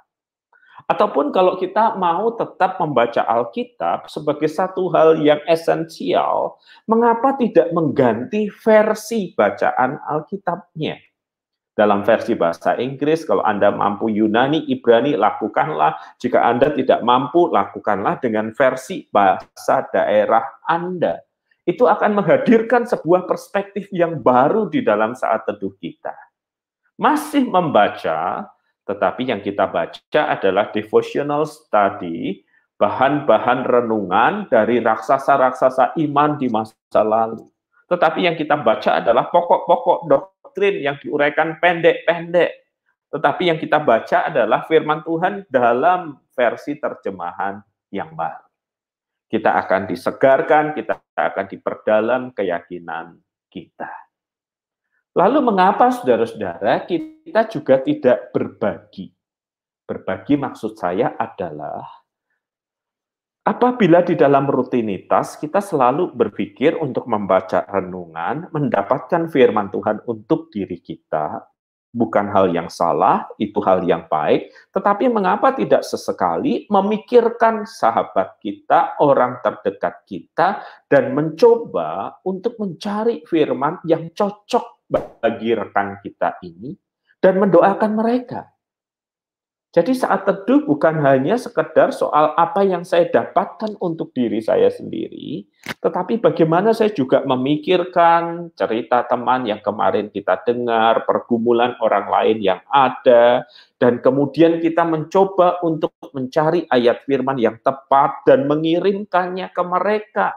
Ataupun 0.90 1.30
kalau 1.30 1.54
kita 1.54 1.94
mau 1.94 2.34
tetap 2.34 2.82
membaca 2.82 3.22
Alkitab 3.22 4.10
sebagai 4.10 4.50
satu 4.50 4.90
hal 4.90 5.22
yang 5.22 5.38
esensial, 5.46 6.58
mengapa 6.90 7.38
tidak 7.38 7.70
mengganti 7.70 8.50
versi 8.50 9.30
bacaan 9.30 10.02
Alkitabnya? 10.02 10.98
Dalam 11.78 12.02
versi 12.02 12.34
bahasa 12.34 12.74
Inggris, 12.74 13.22
kalau 13.22 13.46
Anda 13.46 13.70
mampu 13.70 14.10
Yunani, 14.10 14.66
Ibrani, 14.66 15.14
lakukanlah. 15.14 15.94
Jika 16.18 16.42
Anda 16.42 16.74
tidak 16.74 17.06
mampu, 17.06 17.46
lakukanlah 17.46 18.18
dengan 18.18 18.50
versi 18.50 19.06
bahasa 19.14 19.86
daerah 19.94 20.42
Anda 20.66 21.22
itu 21.70 21.86
akan 21.86 22.18
menghadirkan 22.18 22.82
sebuah 22.90 23.30
perspektif 23.30 23.86
yang 23.94 24.18
baru 24.18 24.66
di 24.66 24.82
dalam 24.82 25.14
saat 25.14 25.46
teduh 25.46 25.70
kita. 25.78 26.12
Masih 26.98 27.46
membaca, 27.46 28.50
tetapi 28.90 29.30
yang 29.30 29.38
kita 29.38 29.70
baca 29.70 30.20
adalah 30.34 30.74
devotional 30.74 31.46
study, 31.46 32.42
bahan-bahan 32.74 33.62
renungan 33.62 34.50
dari 34.50 34.82
raksasa-raksasa 34.82 35.94
iman 36.02 36.34
di 36.34 36.50
masa 36.50 36.74
lalu. 37.06 37.46
Tetapi 37.86 38.26
yang 38.26 38.34
kita 38.34 38.58
baca 38.58 38.98
adalah 38.98 39.30
pokok-pokok 39.30 40.10
doktrin 40.10 40.82
yang 40.82 40.98
diuraikan 40.98 41.62
pendek-pendek. 41.62 42.66
Tetapi 43.14 43.42
yang 43.54 43.58
kita 43.62 43.78
baca 43.78 44.26
adalah 44.26 44.66
firman 44.66 45.06
Tuhan 45.06 45.46
dalam 45.46 46.18
versi 46.34 46.74
terjemahan 46.78 47.62
yang 47.94 48.10
baru 48.18 48.50
kita 49.30 49.62
akan 49.62 49.86
disegarkan, 49.86 50.74
kita 50.74 50.98
akan 51.14 51.46
diperdalam 51.46 52.22
keyakinan 52.34 53.14
kita. 53.46 54.09
Lalu 55.20 55.52
mengapa 55.52 55.92
saudara-saudara 55.92 56.88
kita 56.88 57.44
juga 57.52 57.84
tidak 57.84 58.32
berbagi? 58.32 59.12
Berbagi 59.84 60.40
maksud 60.40 60.80
saya 60.80 61.12
adalah 61.12 61.84
apabila 63.44 64.00
di 64.00 64.16
dalam 64.16 64.48
rutinitas 64.48 65.36
kita 65.36 65.60
selalu 65.60 66.16
berpikir 66.16 66.72
untuk 66.80 67.04
membaca 67.04 67.68
renungan, 67.68 68.48
mendapatkan 68.48 69.28
firman 69.28 69.68
Tuhan 69.68 70.00
untuk 70.08 70.48
diri 70.48 70.80
kita, 70.80 71.44
bukan 71.92 72.32
hal 72.32 72.56
yang 72.56 72.72
salah, 72.72 73.28
itu 73.36 73.60
hal 73.60 73.84
yang 73.84 74.08
baik, 74.08 74.48
tetapi 74.72 75.12
mengapa 75.12 75.52
tidak 75.52 75.84
sesekali 75.84 76.64
memikirkan 76.72 77.68
sahabat 77.68 78.40
kita, 78.40 78.96
orang 79.04 79.44
terdekat 79.44 80.00
kita, 80.08 80.64
dan 80.88 81.12
mencoba 81.12 82.24
untuk 82.24 82.56
mencari 82.56 83.20
firman 83.28 83.84
yang 83.84 84.08
cocok 84.16 84.79
bagi 84.90 85.54
rekan 85.54 86.02
kita 86.02 86.42
ini, 86.42 86.74
dan 87.22 87.38
mendoakan 87.38 87.94
mereka. 87.94 88.50
Jadi 89.70 89.94
saat 89.94 90.26
teduh 90.26 90.66
bukan 90.66 90.98
hanya 90.98 91.38
sekedar 91.38 91.94
soal 91.94 92.34
apa 92.34 92.66
yang 92.66 92.82
saya 92.82 93.06
dapatkan 93.06 93.78
untuk 93.78 94.10
diri 94.10 94.42
saya 94.42 94.66
sendiri, 94.66 95.46
tetapi 95.78 96.18
bagaimana 96.18 96.74
saya 96.74 96.90
juga 96.90 97.22
memikirkan 97.22 98.50
cerita 98.58 99.06
teman 99.06 99.46
yang 99.46 99.62
kemarin 99.62 100.10
kita 100.10 100.42
dengar, 100.42 101.06
pergumulan 101.06 101.78
orang 101.78 102.10
lain 102.10 102.42
yang 102.42 102.58
ada, 102.66 103.46
dan 103.78 104.02
kemudian 104.02 104.58
kita 104.58 104.82
mencoba 104.82 105.62
untuk 105.62 105.94
mencari 106.10 106.66
ayat 106.66 107.06
firman 107.06 107.38
yang 107.38 107.54
tepat 107.62 108.26
dan 108.26 108.50
mengirimkannya 108.50 109.54
ke 109.54 109.62
mereka. 109.62 110.34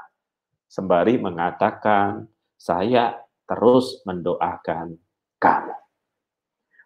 Sembari 0.70 1.18
mengatakan, 1.18 2.30
saya 2.54 3.18
terus 3.48 4.02
mendoakan 4.08 4.98
kamu. 5.40 5.76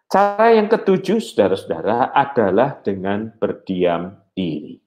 Cara 0.08 0.56
yang 0.56 0.72
ketujuh, 0.72 1.20
saudara-saudara, 1.20 2.16
adalah 2.16 2.80
dengan 2.80 3.28
berdiam 3.36 4.16
diri. 4.32 4.80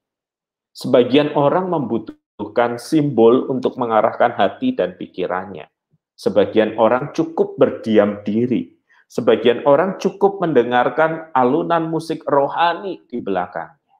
Sebagian 0.74 1.38
orang 1.38 1.70
membutuhkan 1.70 2.82
simbol 2.82 3.46
untuk 3.52 3.78
mengarahkan 3.78 4.34
hati 4.34 4.74
dan 4.74 4.98
pikirannya. 4.98 5.70
Sebagian 6.18 6.74
orang 6.82 7.14
cukup 7.14 7.54
berdiam 7.62 8.26
diri. 8.26 8.82
Sebagian 9.06 9.62
orang 9.68 10.02
cukup 10.02 10.42
mendengarkan 10.42 11.30
alunan 11.38 11.92
musik 11.92 12.26
rohani 12.26 13.04
di 13.06 13.22
belakangnya. 13.22 13.98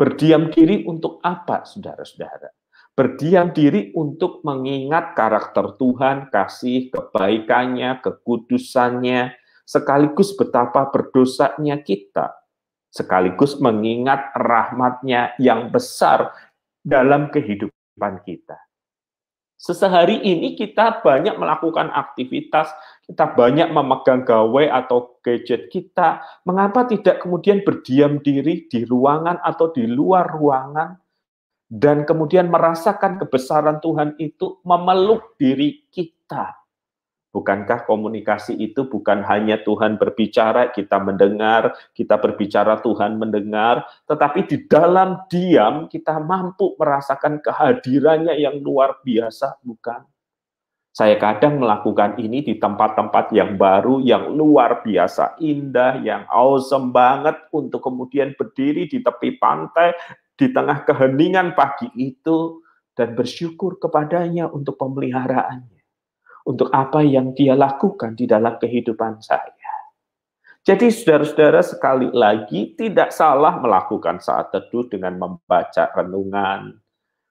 Berdiam 0.00 0.48
diri 0.48 0.86
untuk 0.88 1.20
apa, 1.20 1.68
saudara-saudara? 1.68 2.59
Berdiam 2.98 3.54
diri 3.54 3.94
untuk 3.96 4.44
mengingat 4.44 5.16
karakter 5.16 5.78
Tuhan, 5.80 6.28
kasih, 6.28 6.90
kebaikannya, 6.92 8.02
kekudusannya, 8.02 9.32
sekaligus 9.64 10.34
betapa 10.34 10.90
berdosanya 10.90 11.80
kita, 11.80 12.34
sekaligus 12.90 13.56
mengingat 13.62 14.34
rahmatnya 14.34 15.38
yang 15.38 15.70
besar 15.70 16.34
dalam 16.82 17.30
kehidupan 17.30 18.26
kita. 18.26 18.58
Sesehari 19.60 20.24
ini 20.24 20.56
kita 20.56 21.04
banyak 21.04 21.36
melakukan 21.36 21.92
aktivitas, 21.92 22.72
kita 23.04 23.28
banyak 23.36 23.68
memegang 23.68 24.24
gawai 24.24 24.72
atau 24.72 25.20
gadget 25.20 25.68
kita. 25.68 26.24
Mengapa 26.48 26.88
tidak 26.88 27.20
kemudian 27.20 27.60
berdiam 27.60 28.24
diri 28.24 28.64
di 28.72 28.88
ruangan 28.88 29.36
atau 29.44 29.68
di 29.68 29.84
luar 29.84 30.32
ruangan 30.32 30.96
dan 31.70 32.02
kemudian 32.02 32.50
merasakan 32.50 33.22
kebesaran 33.22 33.78
Tuhan 33.78 34.18
itu 34.18 34.58
memeluk 34.66 35.38
diri 35.38 35.86
kita? 35.86 36.58
Bukankah 37.30 37.86
komunikasi 37.86 38.58
itu 38.58 38.90
bukan 38.90 39.22
hanya 39.22 39.62
Tuhan 39.62 40.02
berbicara, 40.02 40.74
kita 40.74 40.98
mendengar, 40.98 41.78
kita 41.94 42.18
berbicara, 42.18 42.82
Tuhan 42.82 43.22
mendengar, 43.22 43.86
tetapi 44.10 44.50
di 44.50 44.66
dalam 44.66 45.30
diam 45.30 45.86
kita 45.86 46.18
mampu 46.18 46.74
merasakan 46.74 47.38
kehadirannya 47.38 48.34
yang 48.34 48.58
luar 48.58 48.98
biasa, 49.06 49.62
bukan? 49.62 50.02
Saya 50.90 51.22
kadang 51.22 51.62
melakukan 51.62 52.18
ini 52.18 52.42
di 52.42 52.58
tempat-tempat 52.58 53.30
yang 53.30 53.54
baru, 53.54 54.02
yang 54.02 54.34
luar 54.34 54.82
biasa 54.82 55.38
indah, 55.38 56.02
yang 56.02 56.26
awesome 56.26 56.90
banget 56.90 57.38
untuk 57.54 57.78
kemudian 57.78 58.34
berdiri 58.34 58.90
di 58.90 58.98
tepi 58.98 59.38
pantai, 59.38 59.94
di 60.40 60.48
tengah 60.48 60.88
keheningan 60.88 61.52
pagi 61.52 61.92
itu, 62.00 62.64
dan 62.96 63.12
bersyukur 63.12 63.76
kepadanya 63.76 64.48
untuk 64.48 64.80
pemeliharaannya 64.80 65.80
untuk 66.48 66.72
apa 66.72 67.04
yang 67.04 67.36
dia 67.36 67.52
lakukan 67.52 68.16
di 68.16 68.24
dalam 68.24 68.56
kehidupan 68.56 69.20
saya. 69.20 69.52
Jadi 70.60 70.92
saudara-saudara 70.92 71.64
sekali 71.64 72.08
lagi 72.12 72.76
tidak 72.76 73.16
salah 73.16 73.56
melakukan 73.56 74.20
saat 74.20 74.52
teduh 74.52 74.84
dengan 74.92 75.16
membaca 75.16 75.88
renungan, 75.96 76.76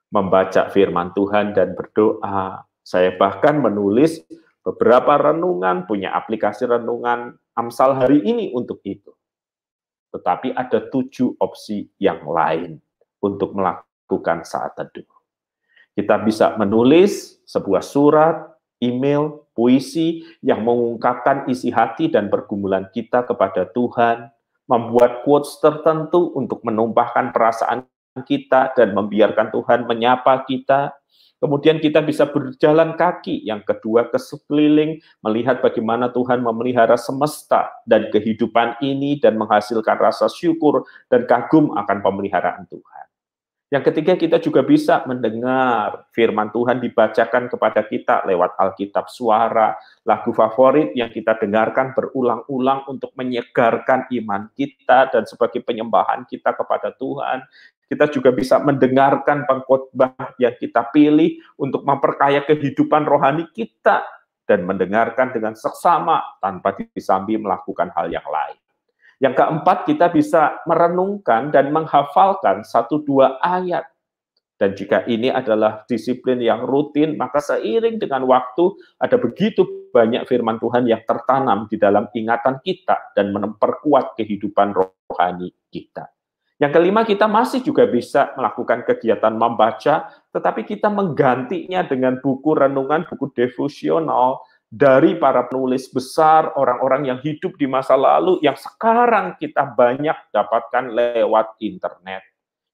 membaca 0.10 0.66
firman 0.74 1.14
Tuhan 1.14 1.54
dan 1.54 1.78
berdoa. 1.78 2.66
Saya 2.82 3.14
bahkan 3.22 3.62
menulis 3.62 4.26
beberapa 4.66 5.14
renungan, 5.30 5.86
punya 5.86 6.10
aplikasi 6.18 6.66
renungan 6.66 7.38
Amsal 7.54 7.92
hari 8.00 8.24
ini 8.26 8.50
untuk 8.56 8.82
itu. 8.88 9.14
Tetapi 10.10 10.58
ada 10.58 10.90
tujuh 10.90 11.38
opsi 11.38 11.86
yang 12.02 12.26
lain 12.26 12.82
untuk 13.24 13.56
melakukan 13.56 14.48
saat 14.48 14.76
teduh. 14.76 15.08
Kita 15.94 16.16
bisa 16.24 16.56
menulis 16.56 17.44
sebuah 17.44 17.84
surat, 17.84 18.56
email, 18.80 19.44
puisi 19.52 20.24
yang 20.40 20.64
mengungkapkan 20.64 21.52
isi 21.52 21.68
hati 21.68 22.08
dan 22.08 22.32
pergumulan 22.32 22.88
kita 22.96 23.28
kepada 23.28 23.68
Tuhan, 23.76 24.32
membuat 24.72 25.28
quotes 25.28 25.60
tertentu 25.60 26.32
untuk 26.40 26.64
menumpahkan 26.64 27.36
perasaan 27.36 27.84
kita 28.24 28.72
dan 28.80 28.96
membiarkan 28.96 29.52
Tuhan 29.52 29.84
menyapa 29.90 30.48
kita. 30.48 30.96
Kemudian 31.40 31.80
kita 31.80 32.04
bisa 32.04 32.28
berjalan 32.28 33.00
kaki. 33.00 33.48
Yang 33.48 33.76
kedua, 33.76 34.12
ke 34.12 34.20
sekeliling, 34.20 35.00
melihat 35.24 35.64
bagaimana 35.64 36.12
Tuhan 36.12 36.44
memelihara 36.44 37.00
semesta 37.00 37.72
dan 37.88 38.12
kehidupan 38.12 38.80
ini 38.84 39.20
dan 39.24 39.40
menghasilkan 39.40 40.00
rasa 40.00 40.28
syukur 40.28 40.84
dan 41.08 41.24
kagum 41.28 41.76
akan 41.76 41.98
pemeliharaan 42.04 42.68
Tuhan. 42.68 43.09
Yang 43.70 43.94
ketiga, 43.94 44.18
kita 44.18 44.38
juga 44.42 44.66
bisa 44.66 45.06
mendengar 45.06 46.10
firman 46.10 46.50
Tuhan 46.50 46.82
dibacakan 46.82 47.54
kepada 47.54 47.86
kita 47.86 48.26
lewat 48.26 48.58
Alkitab 48.58 49.06
suara, 49.14 49.78
lagu 50.10 50.34
favorit 50.34 50.90
yang 50.98 51.14
kita 51.14 51.38
dengarkan 51.38 51.94
berulang-ulang 51.94 52.90
untuk 52.90 53.14
menyegarkan 53.14 54.10
iman 54.10 54.50
kita 54.58 55.14
dan 55.14 55.30
sebagai 55.30 55.62
penyembahan 55.62 56.26
kita 56.26 56.58
kepada 56.58 56.98
Tuhan. 56.98 57.46
Kita 57.86 58.10
juga 58.10 58.34
bisa 58.34 58.58
mendengarkan 58.58 59.46
pengkhotbah 59.46 60.34
yang 60.42 60.58
kita 60.58 60.90
pilih 60.90 61.38
untuk 61.62 61.86
memperkaya 61.86 62.42
kehidupan 62.50 63.06
rohani 63.06 63.54
kita 63.54 64.02
dan 64.50 64.66
mendengarkan 64.66 65.30
dengan 65.30 65.54
seksama 65.54 66.42
tanpa 66.42 66.74
disambi 66.74 67.38
melakukan 67.38 67.94
hal 67.94 68.10
yang 68.10 68.26
lain. 68.26 68.58
Yang 69.20 69.36
keempat, 69.44 69.78
kita 69.84 70.08
bisa 70.16 70.64
merenungkan 70.64 71.52
dan 71.52 71.76
menghafalkan 71.76 72.64
satu 72.64 73.04
dua 73.04 73.36
ayat. 73.44 73.84
Dan 74.60 74.76
jika 74.76 75.08
ini 75.08 75.32
adalah 75.32 75.88
disiplin 75.88 76.40
yang 76.40 76.68
rutin, 76.68 77.16
maka 77.16 77.40
seiring 77.40 77.96
dengan 77.96 78.28
waktu 78.28 78.76
ada 79.00 79.16
begitu 79.16 79.64
banyak 79.96 80.28
firman 80.28 80.60
Tuhan 80.60 80.84
yang 80.84 81.00
tertanam 81.08 81.68
di 81.72 81.80
dalam 81.80 82.12
ingatan 82.12 82.60
kita 82.60 83.16
dan 83.16 83.32
memperkuat 83.32 84.20
kehidupan 84.20 84.76
rohani 84.76 85.56
kita. 85.72 86.12
Yang 86.60 86.76
kelima, 86.76 87.08
kita 87.08 87.24
masih 87.32 87.64
juga 87.64 87.88
bisa 87.88 88.36
melakukan 88.36 88.84
kegiatan 88.84 89.32
membaca, 89.32 90.12
tetapi 90.36 90.68
kita 90.68 90.92
menggantinya 90.92 91.88
dengan 91.88 92.20
buku 92.20 92.52
renungan, 92.52 93.08
buku 93.08 93.32
devosional, 93.32 94.44
dari 94.70 95.18
para 95.18 95.50
penulis 95.50 95.90
besar, 95.90 96.54
orang-orang 96.54 97.10
yang 97.10 97.20
hidup 97.26 97.58
di 97.58 97.66
masa 97.66 97.98
lalu, 97.98 98.38
yang 98.46 98.54
sekarang 98.54 99.34
kita 99.42 99.66
banyak 99.74 100.14
dapatkan 100.30 100.94
lewat 100.94 101.58
internet. 101.58 102.22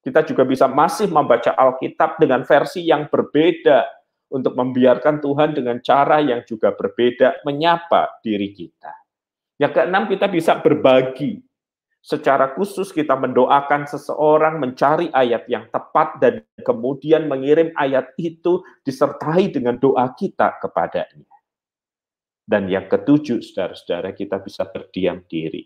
Kita 0.04 0.22
juga 0.28 0.44
bisa 0.44 0.68
masih 0.68 1.08
membaca 1.08 1.56
Alkitab 1.56 2.20
dengan 2.20 2.44
versi 2.44 2.84
yang 2.84 3.08
berbeda 3.08 3.88
untuk 4.28 4.54
membiarkan 4.60 5.24
Tuhan 5.24 5.56
dengan 5.56 5.80
cara 5.80 6.20
yang 6.20 6.44
juga 6.44 6.76
berbeda 6.76 7.42
menyapa 7.48 8.20
diri 8.20 8.52
kita. 8.52 8.92
Yang 9.56 9.72
keenam, 9.80 10.04
kita 10.12 10.28
bisa 10.28 10.60
berbagi. 10.60 11.40
Secara 12.06 12.54
khusus 12.54 12.94
kita 12.94 13.18
mendoakan 13.18 13.90
seseorang 13.90 14.62
mencari 14.62 15.10
ayat 15.10 15.50
yang 15.50 15.66
tepat 15.74 16.22
dan 16.22 16.46
kemudian 16.62 17.26
mengirim 17.26 17.74
ayat 17.74 18.14
itu 18.22 18.62
disertai 18.86 19.50
dengan 19.50 19.82
doa 19.82 20.14
kita 20.14 20.62
kepadanya. 20.62 21.35
Dan 22.46 22.70
yang 22.70 22.86
ketujuh, 22.86 23.42
saudara-saudara, 23.42 24.14
kita 24.14 24.38
bisa 24.38 24.70
berdiam 24.70 25.26
diri. 25.26 25.66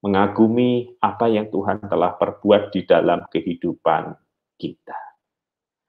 Mengagumi 0.00 0.96
apa 1.04 1.28
yang 1.28 1.52
Tuhan 1.52 1.84
telah 1.84 2.16
perbuat 2.16 2.72
di 2.72 2.88
dalam 2.88 3.28
kehidupan 3.28 4.16
kita. 4.56 5.08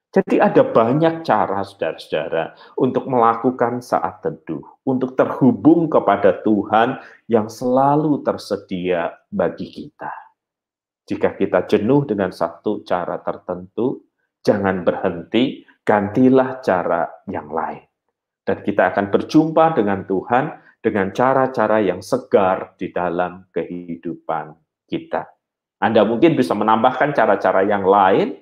Jadi 0.10 0.42
ada 0.42 0.66
banyak 0.66 1.22
cara, 1.22 1.62
saudara-saudara, 1.62 2.58
untuk 2.82 3.06
melakukan 3.06 3.80
saat 3.80 4.26
teduh, 4.26 4.82
untuk 4.84 5.14
terhubung 5.14 5.86
kepada 5.86 6.42
Tuhan 6.42 6.98
yang 7.30 7.46
selalu 7.46 8.26
tersedia 8.26 9.14
bagi 9.30 9.70
kita. 9.70 10.10
Jika 11.06 11.38
kita 11.38 11.66
jenuh 11.70 12.10
dengan 12.10 12.34
satu 12.34 12.82
cara 12.86 13.22
tertentu, 13.22 14.10
jangan 14.42 14.82
berhenti, 14.82 15.66
gantilah 15.86 16.62
cara 16.62 17.26
yang 17.30 17.50
lain. 17.50 17.89
Dan 18.50 18.66
kita 18.66 18.90
akan 18.90 19.14
berjumpa 19.14 19.78
dengan 19.78 20.10
Tuhan 20.10 20.50
dengan 20.82 21.14
cara-cara 21.14 21.86
yang 21.86 22.02
segar 22.02 22.74
di 22.82 22.90
dalam 22.90 23.46
kehidupan 23.54 24.58
kita. 24.90 25.30
Anda 25.78 26.02
mungkin 26.02 26.34
bisa 26.34 26.58
menambahkan 26.58 27.14
cara-cara 27.14 27.62
yang 27.62 27.86
lain, 27.86 28.42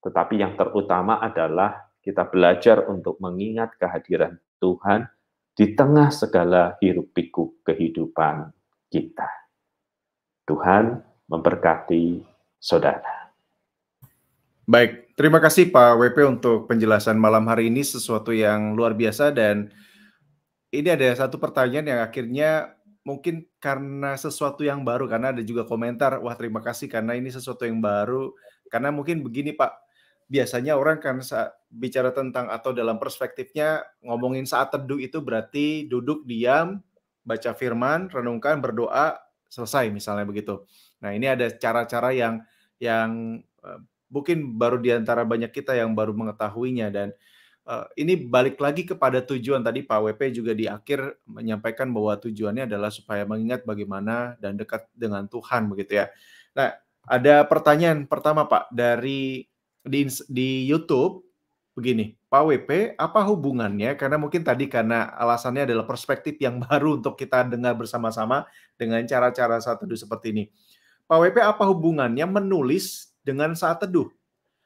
tetapi 0.00 0.40
yang 0.40 0.56
terutama 0.56 1.20
adalah 1.20 1.92
kita 2.00 2.24
belajar 2.24 2.88
untuk 2.88 3.20
mengingat 3.20 3.76
kehadiran 3.76 4.40
Tuhan 4.64 5.12
di 5.52 5.76
tengah 5.76 6.08
segala 6.08 6.80
hiruk-pikuk 6.80 7.68
kehidupan 7.68 8.48
kita. 8.88 9.28
Tuhan 10.48 11.04
memberkati 11.28 12.24
saudara. 12.56 13.28
Baik, 14.64 15.03
Terima 15.14 15.38
kasih 15.38 15.70
Pak 15.70 15.94
WP 15.94 16.18
untuk 16.26 16.66
penjelasan 16.66 17.14
malam 17.14 17.46
hari 17.46 17.70
ini 17.70 17.86
sesuatu 17.86 18.34
yang 18.34 18.74
luar 18.74 18.98
biasa 18.98 19.30
dan 19.30 19.70
ini 20.74 20.90
ada 20.90 21.06
satu 21.14 21.38
pertanyaan 21.38 21.86
yang 21.86 22.00
akhirnya 22.02 22.74
mungkin 23.06 23.46
karena 23.62 24.18
sesuatu 24.18 24.66
yang 24.66 24.82
baru 24.82 25.06
karena 25.06 25.30
ada 25.30 25.38
juga 25.46 25.62
komentar 25.70 26.18
wah 26.18 26.34
terima 26.34 26.58
kasih 26.58 26.90
karena 26.90 27.14
ini 27.14 27.30
sesuatu 27.30 27.62
yang 27.62 27.78
baru 27.78 28.34
karena 28.66 28.90
mungkin 28.90 29.22
begini 29.22 29.54
Pak 29.54 29.86
biasanya 30.26 30.74
orang 30.74 30.98
kan 30.98 31.22
bicara 31.70 32.10
tentang 32.10 32.50
atau 32.50 32.74
dalam 32.74 32.98
perspektifnya 32.98 33.86
ngomongin 34.02 34.50
saat 34.50 34.74
teduh 34.74 34.98
itu 34.98 35.22
berarti 35.22 35.86
duduk 35.86 36.26
diam 36.26 36.82
baca 37.22 37.54
firman 37.54 38.10
renungkan 38.10 38.58
berdoa 38.58 39.14
selesai 39.46 39.94
misalnya 39.94 40.26
begitu. 40.26 40.66
Nah 41.06 41.14
ini 41.14 41.30
ada 41.30 41.46
cara-cara 41.54 42.10
yang 42.10 42.42
yang 42.82 43.38
eh, 43.62 43.80
mungkin 44.14 44.54
baru 44.54 44.78
di 44.78 44.94
antara 44.94 45.26
banyak 45.26 45.50
kita 45.50 45.74
yang 45.74 45.90
baru 45.98 46.14
mengetahuinya 46.14 46.94
dan 46.94 47.10
uh, 47.66 47.90
ini 47.98 48.14
balik 48.14 48.62
lagi 48.62 48.86
kepada 48.86 49.18
tujuan 49.26 49.66
tadi 49.66 49.82
Pak 49.82 49.98
WP 49.98 50.20
juga 50.30 50.54
di 50.54 50.70
akhir 50.70 51.26
menyampaikan 51.26 51.90
bahwa 51.90 52.14
tujuannya 52.22 52.70
adalah 52.70 52.94
supaya 52.94 53.26
mengingat 53.26 53.66
bagaimana 53.66 54.38
dan 54.38 54.54
dekat 54.54 54.86
dengan 54.94 55.26
Tuhan 55.26 55.66
begitu 55.66 55.98
ya. 55.98 56.06
Nah, 56.54 56.78
ada 57.04 57.44
pertanyaan 57.44 58.06
pertama 58.06 58.46
Pak 58.46 58.70
dari 58.70 59.50
di, 59.84 60.00
di 60.30 60.64
YouTube 60.64 61.26
begini, 61.74 62.14
Pak 62.30 62.42
WP, 62.46 62.70
apa 62.94 63.20
hubungannya? 63.26 63.98
Karena 63.98 64.16
mungkin 64.16 64.46
tadi 64.46 64.70
karena 64.70 65.10
alasannya 65.18 65.66
adalah 65.66 65.84
perspektif 65.84 66.38
yang 66.38 66.62
baru 66.64 67.02
untuk 67.02 67.18
kita 67.18 67.44
dengar 67.50 67.74
bersama-sama 67.74 68.46
dengan 68.78 69.02
cara-cara 69.04 69.58
satu 69.58 69.84
seperti 69.90 70.30
ini. 70.30 70.44
Pak 71.04 71.18
WP, 71.20 71.36
apa 71.44 71.68
hubungannya 71.68 72.24
menulis 72.24 73.13
dengan 73.24 73.56
saat 73.56 73.80
teduh. 73.82 74.12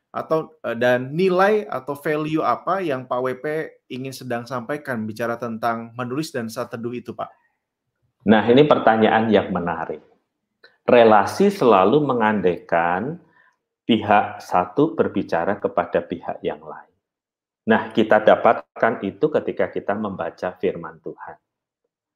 atau 0.08 0.56
uh, 0.64 0.72
dan 0.72 1.12
nilai 1.12 1.68
atau 1.68 1.92
value 1.92 2.40
apa 2.40 2.80
yang 2.80 3.04
Pak 3.04 3.20
WP 3.28 3.44
ingin 3.92 4.08
sedang 4.08 4.48
sampaikan 4.48 5.04
bicara 5.04 5.36
tentang 5.36 5.92
menulis 5.92 6.32
dan 6.32 6.48
saat 6.48 6.72
teduh 6.72 6.96
itu, 6.96 7.12
Pak? 7.12 7.28
Nah, 8.24 8.40
ini 8.48 8.64
pertanyaan 8.64 9.28
yang 9.28 9.52
menarik. 9.52 10.00
Relasi 10.88 11.52
selalu 11.52 12.00
mengandaikan 12.00 13.20
pihak 13.84 14.40
satu 14.40 14.96
berbicara 14.96 15.60
kepada 15.60 16.00
pihak 16.00 16.40
yang 16.40 16.64
lain. 16.64 16.96
Nah, 17.68 17.92
kita 17.92 18.24
dapatkan 18.24 19.04
itu 19.04 19.28
ketika 19.28 19.68
kita 19.68 19.92
membaca 19.92 20.56
firman 20.56 21.04
Tuhan. 21.04 21.36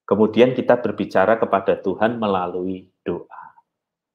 Kemudian 0.09 0.57
kita 0.57 0.81
berbicara 0.81 1.37
kepada 1.37 1.77
Tuhan 1.77 2.17
melalui 2.17 2.89
doa. 3.05 3.45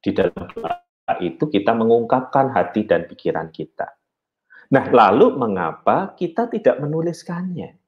Di 0.02 0.18
dalam 0.18 0.50
doa 0.50 0.87
itu 1.24 1.48
kita 1.48 1.72
mengungkapkan 1.72 2.52
hati 2.52 2.84
dan 2.84 3.08
pikiran 3.08 3.48
kita. 3.56 3.88
Nah, 4.67 4.91
lalu 4.91 5.32
mengapa 5.39 6.12
kita 6.20 6.52
tidak 6.52 6.84
menuliskannya? 6.84 7.80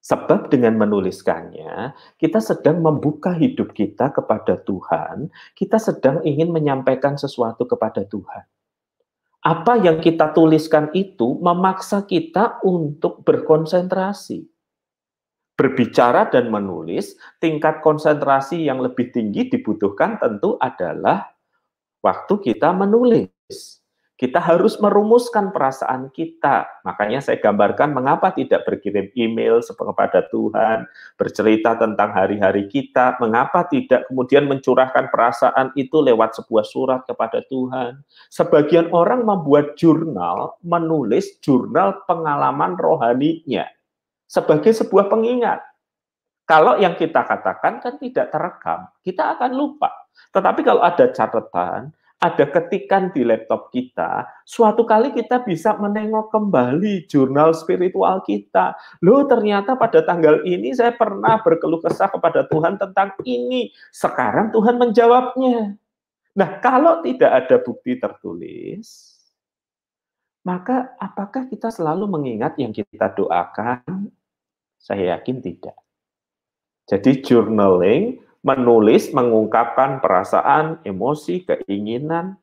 Sebab 0.00 0.48
dengan 0.48 0.80
menuliskannya, 0.80 1.92
kita 2.16 2.40
sedang 2.40 2.80
membuka 2.80 3.36
hidup 3.36 3.76
kita 3.76 4.10
kepada 4.10 4.58
Tuhan, 4.64 5.28
kita 5.52 5.76
sedang 5.76 6.24
ingin 6.24 6.50
menyampaikan 6.50 7.20
sesuatu 7.20 7.68
kepada 7.68 8.02
Tuhan. 8.08 8.48
Apa 9.44 9.76
yang 9.80 10.00
kita 10.00 10.32
tuliskan 10.32 10.88
itu 10.96 11.36
memaksa 11.38 12.08
kita 12.08 12.64
untuk 12.64 13.22
berkonsentrasi. 13.28 14.48
Berbicara 15.54 16.32
dan 16.32 16.48
menulis, 16.48 17.20
tingkat 17.36 17.84
konsentrasi 17.84 18.64
yang 18.64 18.80
lebih 18.80 19.12
tinggi 19.12 19.52
dibutuhkan 19.52 20.16
tentu 20.16 20.56
adalah 20.56 21.28
waktu 22.00 22.34
kita 22.40 22.72
menulis. 22.72 23.80
Kita 24.20 24.36
harus 24.36 24.76
merumuskan 24.76 25.48
perasaan 25.48 26.12
kita. 26.12 26.68
Makanya 26.84 27.24
saya 27.24 27.40
gambarkan 27.40 27.96
mengapa 27.96 28.28
tidak 28.36 28.68
berkirim 28.68 29.08
email 29.16 29.64
kepada 29.64 30.28
Tuhan, 30.28 30.84
bercerita 31.16 31.72
tentang 31.80 32.12
hari-hari 32.12 32.68
kita, 32.68 33.16
mengapa 33.16 33.64
tidak 33.72 34.04
kemudian 34.12 34.44
mencurahkan 34.44 35.08
perasaan 35.08 35.72
itu 35.72 36.04
lewat 36.04 36.36
sebuah 36.36 36.68
surat 36.68 37.00
kepada 37.08 37.40
Tuhan. 37.48 38.04
Sebagian 38.28 38.92
orang 38.92 39.24
membuat 39.24 39.80
jurnal, 39.80 40.60
menulis 40.60 41.40
jurnal 41.40 42.04
pengalaman 42.04 42.76
rohaninya 42.76 43.64
sebagai 44.28 44.76
sebuah 44.76 45.08
pengingat. 45.08 45.64
Kalau 46.44 46.76
yang 46.76 46.92
kita 46.92 47.24
katakan 47.24 47.80
kan 47.80 47.96
tidak 47.96 48.28
terekam, 48.28 48.84
kita 49.00 49.32
akan 49.32 49.50
lupa. 49.56 49.99
Tetapi 50.30 50.60
kalau 50.62 50.82
ada 50.82 51.10
catatan, 51.10 51.90
ada 52.20 52.44
ketikan 52.52 53.08
di 53.16 53.24
laptop 53.24 53.72
kita, 53.72 54.28
suatu 54.44 54.84
kali 54.84 55.16
kita 55.16 55.40
bisa 55.40 55.72
menengok 55.80 56.28
kembali 56.28 57.08
jurnal 57.08 57.56
spiritual 57.56 58.20
kita. 58.28 58.76
Loh, 59.00 59.24
ternyata 59.24 59.72
pada 59.74 60.04
tanggal 60.04 60.44
ini 60.44 60.76
saya 60.76 60.92
pernah 60.92 61.40
berkeluh 61.40 61.80
kesah 61.80 62.12
kepada 62.12 62.44
Tuhan 62.44 62.76
tentang 62.76 63.16
ini. 63.24 63.72
Sekarang 63.88 64.52
Tuhan 64.52 64.76
menjawabnya. 64.76 65.80
Nah, 66.36 66.50
kalau 66.60 67.00
tidak 67.00 67.32
ada 67.32 67.56
bukti 67.58 67.96
tertulis, 67.96 69.16
maka 70.44 70.92
apakah 71.00 71.48
kita 71.48 71.72
selalu 71.72 72.04
mengingat 72.04 72.52
yang 72.60 72.70
kita 72.70 73.16
doakan? 73.16 74.12
Saya 74.76 75.16
yakin 75.16 75.40
tidak. 75.40 75.76
Jadi 76.84 77.20
journaling 77.24 78.20
menulis, 78.40 79.12
mengungkapkan 79.12 80.00
perasaan, 80.00 80.80
emosi, 80.84 81.44
keinginan 81.44 82.40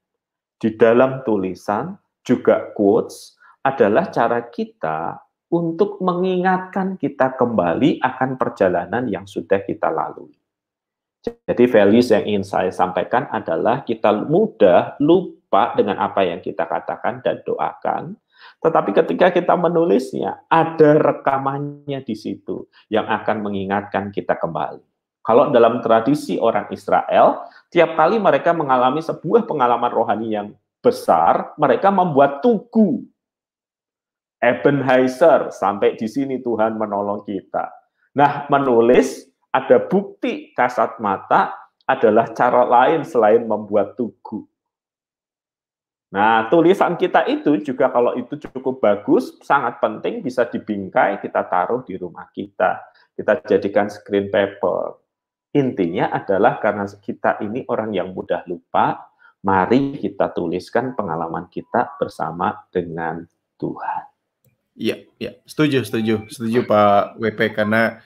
di 0.58 0.74
dalam 0.78 1.26
tulisan, 1.26 1.98
juga 2.22 2.74
quotes, 2.76 3.38
adalah 3.66 4.10
cara 4.14 4.46
kita 4.48 5.18
untuk 5.48 6.04
mengingatkan 6.04 7.00
kita 7.00 7.36
kembali 7.40 8.04
akan 8.04 8.36
perjalanan 8.36 9.08
yang 9.08 9.24
sudah 9.24 9.64
kita 9.64 9.88
lalui. 9.88 10.36
Jadi 11.24 11.64
values 11.68 12.12
yang 12.12 12.24
ingin 12.24 12.46
saya 12.48 12.72
sampaikan 12.72 13.28
adalah 13.32 13.84
kita 13.84 14.12
mudah 14.28 14.96
lupa 15.04 15.76
dengan 15.76 16.00
apa 16.00 16.24
yang 16.24 16.40
kita 16.40 16.64
katakan 16.68 17.20
dan 17.20 17.44
doakan, 17.44 18.16
tetapi 18.64 18.96
ketika 18.96 19.36
kita 19.36 19.54
menulisnya, 19.60 20.48
ada 20.48 20.96
rekamannya 20.96 22.00
di 22.04 22.16
situ 22.16 22.68
yang 22.88 23.08
akan 23.08 23.44
mengingatkan 23.44 24.10
kita 24.10 24.40
kembali. 24.40 24.87
Kalau 25.28 25.52
dalam 25.52 25.84
tradisi 25.84 26.40
orang 26.40 26.72
Israel, 26.72 27.52
tiap 27.68 28.00
kali 28.00 28.16
mereka 28.16 28.56
mengalami 28.56 29.04
sebuah 29.04 29.44
pengalaman 29.44 29.92
rohani 29.92 30.32
yang 30.32 30.56
besar, 30.80 31.52
mereka 31.60 31.92
membuat 31.92 32.40
tugu. 32.40 33.04
Ebenezer, 34.40 35.52
sampai 35.52 36.00
di 36.00 36.08
sini 36.08 36.40
Tuhan 36.40 36.80
menolong 36.80 37.28
kita. 37.28 37.68
Nah, 38.16 38.48
menulis 38.48 39.28
ada 39.52 39.84
bukti 39.84 40.56
kasat 40.56 40.96
mata 41.04 41.52
adalah 41.84 42.32
cara 42.32 42.64
lain 42.64 43.04
selain 43.04 43.44
membuat 43.44 44.00
tugu. 44.00 44.48
Nah, 46.08 46.48
tulisan 46.48 46.96
kita 46.96 47.28
itu 47.28 47.60
juga 47.60 47.92
kalau 47.92 48.16
itu 48.16 48.40
cukup 48.48 48.80
bagus, 48.80 49.36
sangat 49.44 49.84
penting 49.84 50.24
bisa 50.24 50.48
dibingkai, 50.48 51.20
kita 51.20 51.44
taruh 51.52 51.84
di 51.84 52.00
rumah 52.00 52.32
kita. 52.32 52.80
Kita 53.12 53.44
jadikan 53.44 53.92
screen 53.92 54.32
paper. 54.32 55.07
Intinya 55.56 56.12
adalah 56.12 56.60
karena 56.60 56.84
kita 56.88 57.40
ini 57.40 57.64
orang 57.72 57.96
yang 57.96 58.12
mudah 58.12 58.44
lupa, 58.50 59.12
mari 59.46 59.96
kita 59.96 60.36
tuliskan 60.36 60.98
pengalaman 60.98 61.48
kita 61.48 61.96
bersama 61.96 62.68
dengan 62.68 63.24
Tuhan. 63.56 64.04
Iya, 64.78 65.10
iya, 65.18 65.32
setuju, 65.48 65.82
setuju, 65.82 66.30
setuju 66.30 66.70
Pak 66.70 67.18
WP 67.18 67.58
karena 67.58 67.98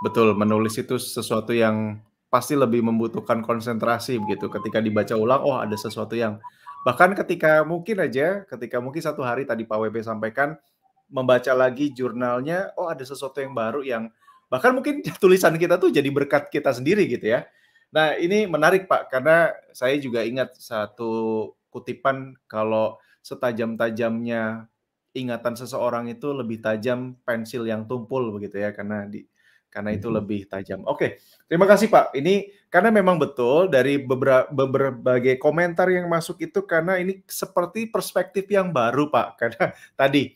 betul 0.00 0.32
menulis 0.32 0.72
itu 0.80 0.96
sesuatu 0.96 1.52
yang 1.52 2.00
pasti 2.32 2.56
lebih 2.56 2.80
membutuhkan 2.80 3.44
konsentrasi 3.44 4.16
begitu. 4.18 4.48
Ketika 4.48 4.80
dibaca 4.80 5.14
ulang, 5.14 5.44
oh 5.44 5.60
ada 5.60 5.76
sesuatu 5.76 6.16
yang 6.16 6.40
bahkan 6.82 7.12
ketika 7.12 7.60
mungkin 7.62 8.00
aja, 8.00 8.48
ketika 8.48 8.80
mungkin 8.80 9.04
satu 9.04 9.20
hari 9.20 9.44
tadi 9.44 9.68
Pak 9.68 9.76
WP 9.76 10.00
sampaikan 10.00 10.56
membaca 11.12 11.52
lagi 11.52 11.92
jurnalnya, 11.92 12.72
oh 12.80 12.88
ada 12.88 13.04
sesuatu 13.04 13.44
yang 13.44 13.52
baru 13.52 13.84
yang 13.84 14.08
Bahkan 14.54 14.70
mungkin 14.70 15.02
tulisan 15.22 15.58
kita 15.58 15.82
tuh 15.82 15.90
jadi 15.90 16.06
berkat 16.14 16.46
kita 16.54 16.70
sendiri 16.70 17.10
gitu 17.10 17.26
ya. 17.26 17.42
Nah, 17.90 18.14
ini 18.14 18.46
menarik 18.46 18.86
Pak 18.86 19.10
karena 19.10 19.50
saya 19.74 19.98
juga 19.98 20.22
ingat 20.22 20.54
satu 20.58 21.50
kutipan 21.74 22.38
kalau 22.46 23.02
setajam-tajamnya 23.26 24.70
ingatan 25.14 25.54
seseorang 25.58 26.10
itu 26.10 26.30
lebih 26.30 26.62
tajam 26.62 27.18
pensil 27.26 27.66
yang 27.66 27.86
tumpul 27.86 28.34
begitu 28.34 28.62
ya 28.62 28.74
karena 28.74 29.06
di 29.06 29.26
karena 29.74 29.90
itu 29.90 30.06
lebih 30.06 30.46
tajam. 30.46 30.86
Oke, 30.86 31.18
terima 31.50 31.66
kasih 31.66 31.90
Pak. 31.90 32.14
Ini 32.14 32.46
karena 32.70 32.94
memang 32.94 33.18
betul 33.18 33.66
dari 33.66 33.98
beberapa 33.98 34.46
berbagai 34.54 35.34
komentar 35.42 35.90
yang 35.90 36.06
masuk 36.06 36.38
itu 36.46 36.62
karena 36.62 36.94
ini 36.94 37.26
seperti 37.26 37.90
perspektif 37.90 38.46
yang 38.46 38.70
baru 38.70 39.10
Pak. 39.10 39.28
Karena 39.42 39.74
tadi 39.98 40.30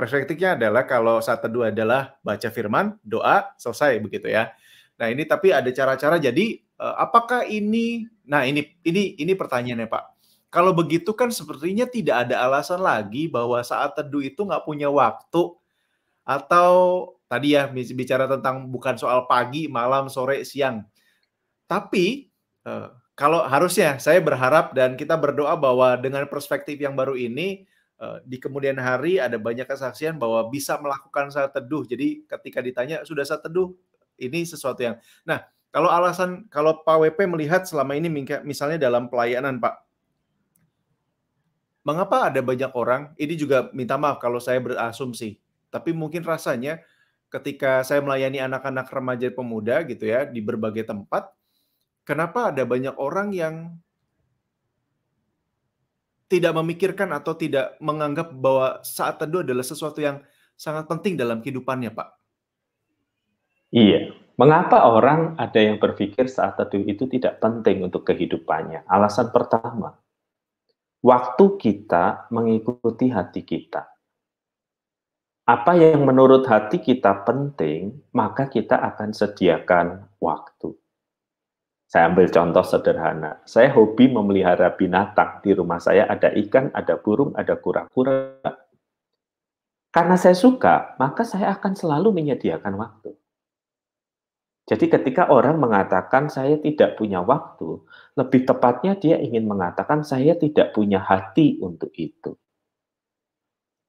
perspektifnya 0.00 0.56
adalah 0.56 0.88
kalau 0.88 1.20
saat 1.20 1.44
teduh 1.44 1.68
adalah 1.68 2.16
baca 2.24 2.48
firman, 2.48 2.96
doa, 3.04 3.52
selesai 3.60 4.00
begitu 4.00 4.32
ya. 4.32 4.48
Nah, 4.96 5.12
ini 5.12 5.28
tapi 5.28 5.52
ada 5.52 5.68
cara-cara 5.68 6.16
jadi 6.16 6.56
eh, 6.56 6.94
apakah 6.96 7.44
ini 7.44 8.08
nah 8.24 8.48
ini 8.48 8.64
ini 8.80 9.20
ini 9.20 9.32
pertanyaannya 9.36 9.84
Pak. 9.92 10.04
Kalau 10.48 10.72
begitu 10.72 11.12
kan 11.12 11.28
sepertinya 11.28 11.84
tidak 11.84 12.26
ada 12.26 12.40
alasan 12.48 12.80
lagi 12.80 13.28
bahwa 13.28 13.60
saat 13.60 13.92
teduh 13.92 14.24
itu 14.24 14.40
nggak 14.40 14.64
punya 14.64 14.88
waktu 14.88 15.52
atau 16.24 16.72
tadi 17.28 17.54
ya 17.54 17.68
bicara 17.70 18.24
tentang 18.24 18.72
bukan 18.72 18.96
soal 18.96 19.28
pagi, 19.28 19.68
malam, 19.68 20.08
sore, 20.08 20.48
siang. 20.48 20.80
Tapi 21.68 22.32
eh, 22.64 22.88
kalau 23.20 23.44
harusnya 23.44 24.00
saya 24.00 24.24
berharap 24.24 24.72
dan 24.72 24.96
kita 24.96 25.12
berdoa 25.20 25.52
bahwa 25.60 25.92
dengan 26.00 26.24
perspektif 26.24 26.80
yang 26.80 26.96
baru 26.96 27.20
ini 27.20 27.68
di 28.24 28.40
kemudian 28.40 28.80
hari 28.80 29.20
ada 29.20 29.36
banyak 29.36 29.68
kesaksian 29.68 30.16
bahwa 30.16 30.48
bisa 30.48 30.80
melakukan 30.80 31.28
saat 31.28 31.52
teduh. 31.52 31.84
Jadi 31.84 32.24
ketika 32.24 32.64
ditanya 32.64 33.04
sudah 33.04 33.28
saat 33.28 33.44
teduh, 33.44 33.76
ini 34.16 34.44
sesuatu 34.48 34.80
yang. 34.80 34.96
Nah, 35.28 35.44
kalau 35.68 35.92
alasan 35.92 36.48
kalau 36.48 36.80
Pak 36.80 36.96
WP 36.96 37.28
melihat 37.28 37.68
selama 37.68 37.92
ini 37.94 38.08
misalnya 38.44 38.80
dalam 38.80 39.12
pelayanan 39.12 39.60
Pak, 39.60 39.84
mengapa 41.84 42.32
ada 42.32 42.40
banyak 42.40 42.72
orang? 42.72 43.12
Ini 43.20 43.34
juga 43.36 43.68
minta 43.76 44.00
maaf 44.00 44.16
kalau 44.16 44.40
saya 44.40 44.64
berasumsi, 44.64 45.36
tapi 45.68 45.92
mungkin 45.92 46.24
rasanya 46.24 46.80
ketika 47.30 47.86
saya 47.86 48.02
melayani 48.02 48.42
anak-anak 48.42 48.90
remaja 48.90 49.28
pemuda 49.30 49.84
gitu 49.86 50.08
ya 50.08 50.26
di 50.26 50.42
berbagai 50.42 50.88
tempat, 50.88 51.30
kenapa 52.02 52.50
ada 52.50 52.66
banyak 52.66 52.96
orang 52.98 53.30
yang 53.30 53.54
tidak 56.30 56.54
memikirkan 56.54 57.10
atau 57.10 57.34
tidak 57.34 57.74
menganggap 57.82 58.30
bahwa 58.30 58.78
saat 58.86 59.18
teduh 59.18 59.42
adalah 59.42 59.66
sesuatu 59.66 59.98
yang 59.98 60.22
sangat 60.54 60.86
penting 60.86 61.18
dalam 61.18 61.42
kehidupannya, 61.42 61.90
Pak? 61.90 62.08
Iya. 63.74 64.14
Mengapa 64.38 64.88
orang 64.88 65.36
ada 65.36 65.60
yang 65.60 65.76
berpikir 65.76 66.30
saat 66.30 66.56
teduh 66.56 66.86
itu 66.86 67.04
tidak 67.10 67.42
penting 67.42 67.84
untuk 67.84 68.08
kehidupannya? 68.08 68.88
Alasan 68.88 69.28
pertama, 69.34 70.00
waktu 71.04 71.44
kita 71.60 72.30
mengikuti 72.32 73.12
hati 73.12 73.44
kita. 73.44 73.84
Apa 75.44 75.74
yang 75.76 76.06
menurut 76.06 76.46
hati 76.46 76.78
kita 76.78 77.26
penting, 77.26 78.00
maka 78.14 78.46
kita 78.46 78.78
akan 78.80 79.10
sediakan 79.10 80.08
waktu. 80.22 80.72
Saya 81.90 82.06
ambil 82.06 82.30
contoh 82.30 82.62
sederhana. 82.62 83.42
Saya 83.42 83.74
hobi 83.74 84.06
memelihara 84.06 84.70
binatang. 84.78 85.42
Di 85.42 85.50
rumah 85.58 85.82
saya 85.82 86.06
ada 86.06 86.30
ikan, 86.30 86.70
ada 86.70 86.94
burung, 87.02 87.34
ada 87.34 87.58
kura-kura. 87.58 88.38
Karena 89.90 90.14
saya 90.14 90.38
suka, 90.38 90.94
maka 91.02 91.26
saya 91.26 91.50
akan 91.58 91.74
selalu 91.74 92.14
menyediakan 92.14 92.78
waktu. 92.78 93.10
Jadi 94.70 94.86
ketika 94.86 95.34
orang 95.34 95.58
mengatakan 95.58 96.30
saya 96.30 96.62
tidak 96.62 96.94
punya 96.94 97.26
waktu, 97.26 97.82
lebih 98.14 98.46
tepatnya 98.46 98.94
dia 98.94 99.18
ingin 99.18 99.50
mengatakan 99.50 100.06
saya 100.06 100.38
tidak 100.38 100.70
punya 100.70 101.02
hati 101.02 101.58
untuk 101.58 101.90
itu. 101.98 102.38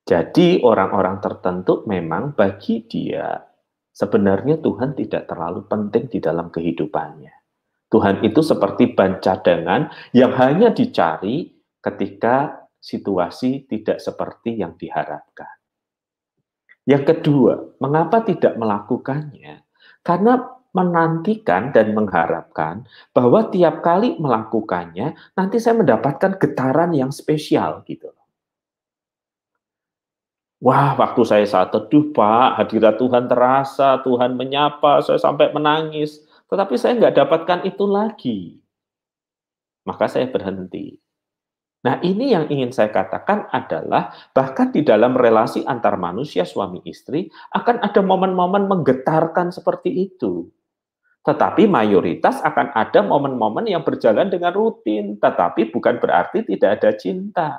Jadi 0.09 0.65
orang-orang 0.65 1.21
tertentu 1.21 1.85
memang 1.85 2.33
bagi 2.33 2.81
dia 2.89 3.45
sebenarnya 3.93 4.57
Tuhan 4.57 4.97
tidak 4.97 5.29
terlalu 5.29 5.69
penting 5.69 6.09
di 6.09 6.17
dalam 6.17 6.49
kehidupannya. 6.49 7.40
Tuhan 7.91 8.23
itu 8.23 8.39
seperti 8.39 8.95
ban 8.95 9.19
cadangan 9.19 9.91
yang 10.15 10.31
hanya 10.39 10.71
dicari 10.71 11.51
ketika 11.83 12.65
situasi 12.79 13.67
tidak 13.67 13.99
seperti 13.99 14.63
yang 14.63 14.79
diharapkan. 14.79 15.59
Yang 16.87 17.03
kedua, 17.13 17.53
mengapa 17.83 18.23
tidak 18.25 18.57
melakukannya? 18.57 19.61
Karena 20.01 20.39
menantikan 20.71 21.75
dan 21.75 21.91
mengharapkan 21.91 22.87
bahwa 23.11 23.51
tiap 23.51 23.83
kali 23.83 24.15
melakukannya 24.17 25.13
nanti 25.35 25.59
saya 25.59 25.83
mendapatkan 25.83 26.39
getaran 26.39 26.95
yang 26.95 27.11
spesial 27.11 27.83
gitu. 27.83 28.07
Wah, 30.61 30.93
waktu 30.93 31.21
saya 31.25 31.45
saat 31.49 31.73
teduh, 31.73 32.13
Pak, 32.13 32.61
hadirat 32.61 33.01
Tuhan 33.01 33.25
terasa, 33.25 33.97
Tuhan 34.05 34.37
menyapa, 34.37 35.01
saya 35.01 35.17
sampai 35.17 35.49
menangis. 35.49 36.21
Tetapi 36.51 36.75
saya 36.75 36.99
nggak 36.99 37.15
dapatkan 37.15 37.59
itu 37.63 37.85
lagi. 37.87 38.39
Maka 39.87 40.11
saya 40.11 40.27
berhenti. 40.27 40.99
Nah 41.81 41.97
ini 42.05 42.29
yang 42.35 42.45
ingin 42.45 42.69
saya 42.69 42.93
katakan 42.93 43.49
adalah 43.49 44.13
bahkan 44.37 44.69
di 44.69 44.85
dalam 44.85 45.17
relasi 45.17 45.65
antar 45.65 45.97
manusia 45.97 46.45
suami 46.45 46.83
istri 46.85 47.25
akan 47.57 47.81
ada 47.81 48.05
momen-momen 48.05 48.69
menggetarkan 48.69 49.49
seperti 49.49 50.11
itu. 50.11 50.45
Tetapi 51.25 51.65
mayoritas 51.65 52.41
akan 52.45 52.73
ada 52.77 53.01
momen-momen 53.01 53.65
yang 53.65 53.81
berjalan 53.81 54.29
dengan 54.29 54.53
rutin, 54.53 55.17
tetapi 55.17 55.73
bukan 55.73 55.97
berarti 55.97 56.45
tidak 56.45 56.81
ada 56.81 56.89
cinta. 56.97 57.49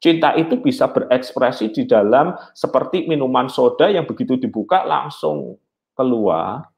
Cinta 0.00 0.32
itu 0.36 0.60
bisa 0.60 0.88
berekspresi 0.88 1.72
di 1.72 1.84
dalam 1.84 2.32
seperti 2.56 3.04
minuman 3.08 3.48
soda 3.48 3.88
yang 3.88 4.08
begitu 4.08 4.40
dibuka 4.40 4.84
langsung 4.84 5.56
keluar, 5.96 6.71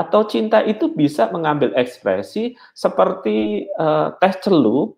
atau 0.00 0.24
cinta 0.24 0.64
itu 0.64 0.88
bisa 0.96 1.28
mengambil 1.28 1.76
ekspresi 1.76 2.56
seperti 2.72 3.68
uh, 3.76 4.16
teh 4.16 4.32
celup 4.40 4.96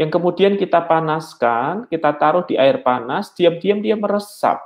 yang 0.00 0.08
kemudian 0.08 0.56
kita 0.56 0.88
panaskan, 0.88 1.84
kita 1.92 2.16
taruh 2.16 2.48
di 2.48 2.56
air 2.56 2.80
panas, 2.80 3.36
diam-diam 3.36 3.84
dia 3.84 3.92
meresap. 3.92 4.56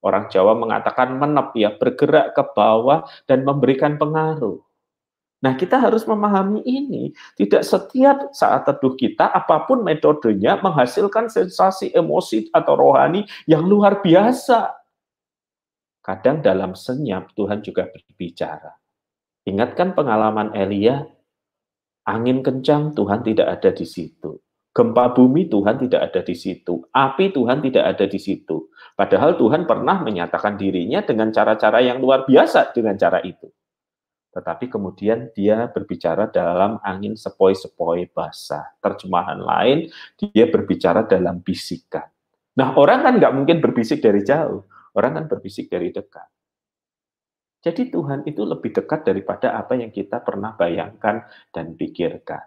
Orang 0.00 0.32
Jawa 0.32 0.56
mengatakan 0.56 1.20
menep 1.20 1.52
ya, 1.52 1.76
bergerak 1.76 2.32
ke 2.32 2.44
bawah 2.56 3.04
dan 3.28 3.44
memberikan 3.44 4.00
pengaruh. 4.00 4.64
Nah, 5.44 5.52
kita 5.52 5.76
harus 5.76 6.08
memahami 6.08 6.64
ini. 6.64 7.12
Tidak 7.36 7.60
setiap 7.60 8.32
saat 8.32 8.64
teduh 8.64 8.96
kita, 8.96 9.28
apa 9.28 9.68
pun 9.68 9.84
metodenya, 9.84 10.56
menghasilkan 10.64 11.28
sensasi 11.28 11.92
emosi 11.92 12.48
atau 12.48 12.72
rohani 12.72 13.28
yang 13.44 13.68
luar 13.68 14.00
biasa. 14.00 14.72
Kadang 16.00 16.40
dalam 16.40 16.72
senyap 16.72 17.36
Tuhan 17.36 17.60
juga 17.60 17.84
berbicara. 17.88 18.83
Ingatkan 19.44 19.92
pengalaman 19.92 20.56
Elia, 20.56 21.04
angin 22.08 22.40
kencang 22.40 22.96
Tuhan 22.96 23.20
tidak 23.20 23.60
ada 23.60 23.70
di 23.76 23.84
situ. 23.84 24.40
Gempa 24.74 25.14
bumi 25.14 25.46
Tuhan 25.46 25.78
tidak 25.86 26.10
ada 26.10 26.20
di 26.26 26.34
situ. 26.34 26.82
Api 26.90 27.30
Tuhan 27.30 27.62
tidak 27.62 27.84
ada 27.94 28.10
di 28.10 28.18
situ. 28.18 28.74
Padahal 28.98 29.38
Tuhan 29.38 29.70
pernah 29.70 30.02
menyatakan 30.02 30.58
dirinya 30.58 30.98
dengan 31.06 31.30
cara-cara 31.30 31.78
yang 31.78 32.02
luar 32.02 32.26
biasa 32.26 32.74
dengan 32.74 32.98
cara 32.98 33.22
itu. 33.22 33.46
Tetapi 34.34 34.66
kemudian 34.66 35.30
dia 35.30 35.70
berbicara 35.70 36.26
dalam 36.26 36.82
angin 36.82 37.14
sepoi-sepoi 37.14 38.10
basah. 38.10 38.74
Terjemahan 38.82 39.38
lain, 39.38 39.86
dia 40.18 40.50
berbicara 40.50 41.06
dalam 41.06 41.38
bisikan. 41.38 42.10
Nah 42.58 42.74
orang 42.74 43.06
kan 43.06 43.14
nggak 43.22 43.34
mungkin 43.34 43.62
berbisik 43.62 44.02
dari 44.02 44.26
jauh. 44.26 44.66
Orang 44.90 45.14
kan 45.14 45.24
berbisik 45.30 45.70
dari 45.70 45.94
dekat. 45.94 46.26
Jadi 47.64 47.88
Tuhan 47.88 48.28
itu 48.28 48.44
lebih 48.44 48.76
dekat 48.76 49.08
daripada 49.08 49.56
apa 49.56 49.72
yang 49.72 49.88
kita 49.88 50.20
pernah 50.20 50.52
bayangkan 50.52 51.24
dan 51.48 51.72
pikirkan. 51.72 52.44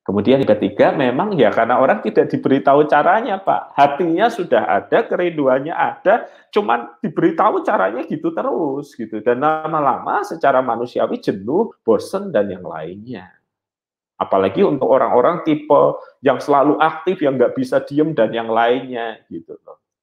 Kemudian 0.00 0.42
yang 0.42 0.50
ketiga, 0.58 0.90
memang 0.90 1.38
ya 1.38 1.54
karena 1.54 1.78
orang 1.78 2.02
tidak 2.02 2.34
diberitahu 2.34 2.90
caranya, 2.90 3.38
Pak. 3.38 3.78
Hatinya 3.78 4.26
sudah 4.26 4.66
ada, 4.66 5.06
kerinduannya 5.06 5.70
ada, 5.70 6.26
cuman 6.50 6.98
diberitahu 6.98 7.62
caranya 7.62 8.02
gitu 8.10 8.34
terus 8.34 8.90
gitu. 8.98 9.22
Dan 9.22 9.38
lama-lama 9.38 10.26
secara 10.26 10.58
manusiawi 10.66 11.22
jenuh, 11.22 11.70
bosen 11.86 12.34
dan 12.34 12.50
yang 12.50 12.66
lainnya. 12.66 13.30
Apalagi 14.18 14.66
untuk 14.66 14.90
orang-orang 14.90 15.46
tipe 15.46 16.00
yang 16.26 16.42
selalu 16.42 16.74
aktif, 16.82 17.22
yang 17.22 17.38
nggak 17.38 17.54
bisa 17.54 17.78
diem 17.86 18.10
dan 18.10 18.34
yang 18.34 18.50
lainnya 18.50 19.22
gitu. 19.30 19.54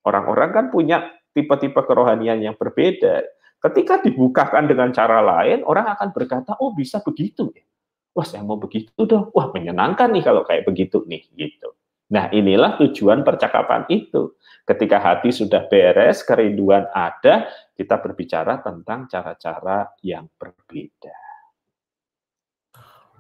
Orang-orang 0.08 0.56
kan 0.56 0.66
punya 0.72 1.04
tipe-tipe 1.36 1.84
kerohanian 1.84 2.40
yang 2.40 2.56
berbeda. 2.56 3.28
Ketika 3.58 4.06
dibukakan 4.06 4.70
dengan 4.70 4.94
cara 4.94 5.18
lain, 5.20 5.66
orang 5.66 5.90
akan 5.98 6.14
berkata, 6.14 6.54
oh 6.62 6.78
bisa 6.78 7.02
begitu 7.02 7.50
ya. 7.52 7.66
Wah 8.14 8.26
saya 8.26 8.42
mau 8.46 8.58
begitu 8.58 9.06
dong. 9.06 9.30
Wah 9.34 9.50
menyenangkan 9.54 10.10
nih 10.14 10.26
kalau 10.26 10.42
kayak 10.46 10.66
begitu 10.66 11.06
nih 11.06 11.26
gitu. 11.38 11.74
Nah 12.14 12.30
inilah 12.34 12.78
tujuan 12.82 13.22
percakapan 13.22 13.86
itu. 13.90 14.38
Ketika 14.68 15.00
hati 15.00 15.32
sudah 15.32 15.70
beres, 15.70 16.26
kerinduan 16.26 16.90
ada, 16.92 17.48
kita 17.78 18.02
berbicara 18.02 18.60
tentang 18.60 19.06
cara-cara 19.08 19.94
yang 20.04 20.28
berbeda. 20.36 21.16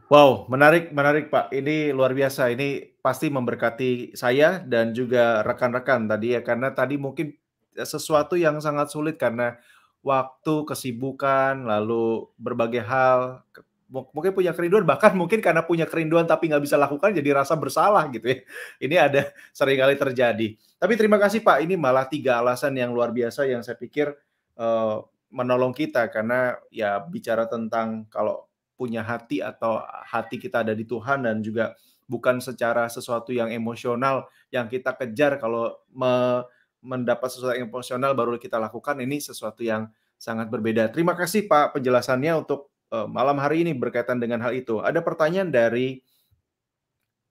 Wow, 0.08 0.47
menarik, 0.47 0.95
menarik 0.95 1.28
Pak. 1.28 1.52
Ini 1.52 1.91
luar 1.91 2.15
biasa. 2.15 2.47
Ini 2.52 3.00
pasti 3.04 3.28
memberkati 3.28 4.15
saya 4.15 4.63
dan 4.63 4.95
juga 4.95 5.43
rekan-rekan 5.43 6.08
tadi 6.08 6.36
ya, 6.36 6.41
karena 6.43 6.71
tadi 6.71 6.95
mungkin 6.95 7.36
sesuatu 7.76 8.39
yang 8.39 8.58
sangat 8.63 8.88
sulit 8.89 9.19
karena 9.19 9.60
waktu, 10.08 10.63
kesibukan, 10.63 11.67
lalu 11.67 12.32
berbagai 12.39 12.80
hal, 12.88 13.43
mungkin 13.88 14.32
punya 14.36 14.52
kerinduan, 14.52 14.84
bahkan 14.84 15.15
mungkin 15.15 15.39
karena 15.39 15.63
punya 15.63 15.88
kerinduan 15.88 16.28
tapi 16.28 16.52
nggak 16.52 16.63
bisa 16.63 16.76
lakukan 16.76 17.15
jadi 17.15 17.43
rasa 17.43 17.56
bersalah 17.56 18.08
gitu 18.12 18.32
ya. 18.32 18.39
Ini 18.88 18.96
ada 19.00 19.22
sering 19.52 19.80
kali 19.80 19.96
terjadi. 19.96 20.48
Tapi 20.80 20.93
terima 20.96 21.17
kasih 21.17 21.41
Pak, 21.41 21.65
ini 21.65 21.74
malah 21.74 22.06
tiga 22.06 22.38
alasan 22.38 22.78
yang 22.78 22.93
luar 22.93 23.10
biasa 23.10 23.50
yang 23.50 23.65
saya 23.65 23.80
pikir 23.80 24.13
uh, 24.62 25.02
menolong 25.34 25.74
kita 25.74 26.08
karena 26.13 26.54
ya 26.70 27.02
bicara 27.02 27.50
tentang 27.50 28.06
kalau 28.13 28.46
punya 28.78 29.02
hati 29.02 29.41
atau 29.41 29.82
hati 30.06 30.38
kita 30.38 30.62
ada 30.62 30.78
di 30.78 30.86
Tuhan 30.86 31.26
dan 31.26 31.41
juga 31.41 31.74
bukan 32.06 32.39
secara 32.39 32.88
sesuatu 32.88 33.34
yang 33.34 33.50
emosional 33.50 34.30
yang 34.54 34.70
kita 34.70 34.96
kejar 34.96 35.41
kalau 35.41 35.76
me, 35.91 36.46
mendapat 36.82 37.30
sesuatu 37.30 37.58
yang 37.58 37.70
emosional 37.70 38.13
baru 38.13 38.38
kita 38.38 38.62
lakukan 38.62 38.98
ini 39.02 39.18
sesuatu 39.22 39.62
yang 39.66 39.90
sangat 40.18 40.50
berbeda. 40.50 40.90
Terima 40.90 41.13
kasih 41.13 41.46
Pak 41.46 41.78
penjelasannya 41.78 42.34
untuk 42.42 42.74
uh, 42.90 43.06
malam 43.06 43.38
hari 43.38 43.66
ini 43.66 43.74
berkaitan 43.74 44.18
dengan 44.18 44.42
hal 44.42 44.54
itu. 44.54 44.82
Ada 44.82 45.02
pertanyaan 45.02 45.54
dari 45.54 46.02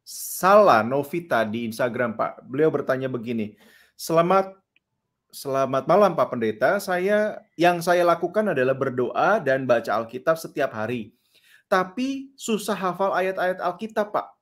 Sala 0.06 0.86
Novita 0.86 1.42
di 1.42 1.66
Instagram 1.66 2.14
Pak. 2.14 2.46
Beliau 2.46 2.70
bertanya 2.70 3.10
begini. 3.10 3.58
Selamat 3.98 4.54
Selamat 5.36 5.84
malam 5.84 6.16
Pak 6.16 6.32
Pendeta. 6.32 6.80
Saya 6.80 7.42
yang 7.60 7.84
saya 7.84 8.06
lakukan 8.08 8.56
adalah 8.56 8.72
berdoa 8.72 9.36
dan 9.42 9.68
baca 9.68 9.92
Alkitab 9.92 10.40
setiap 10.40 10.72
hari. 10.72 11.12
Tapi 11.66 12.32
susah 12.38 12.72
hafal 12.72 13.12
ayat-ayat 13.12 13.58
Alkitab, 13.58 14.16
Pak. 14.16 14.35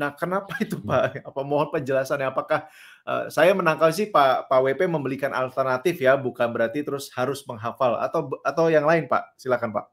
Nah, 0.00 0.16
kenapa 0.16 0.56
itu, 0.64 0.80
Pak? 0.80 1.20
Apa 1.28 1.40
mohon 1.44 1.68
penjelasannya? 1.68 2.32
Apakah 2.32 2.72
uh, 3.04 3.28
saya 3.28 3.52
menangkal 3.52 3.92
sih 3.92 4.08
Pak 4.08 4.48
Pak 4.48 4.60
WP 4.64 4.88
membelikan 4.88 5.36
alternatif 5.36 6.00
ya, 6.00 6.16
bukan 6.16 6.48
berarti 6.48 6.80
terus 6.80 7.12
harus 7.12 7.44
menghafal 7.44 8.00
atau 8.00 8.32
atau 8.40 8.72
yang 8.72 8.88
lain, 8.88 9.04
Pak? 9.04 9.36
Silakan, 9.36 9.76
Pak. 9.76 9.92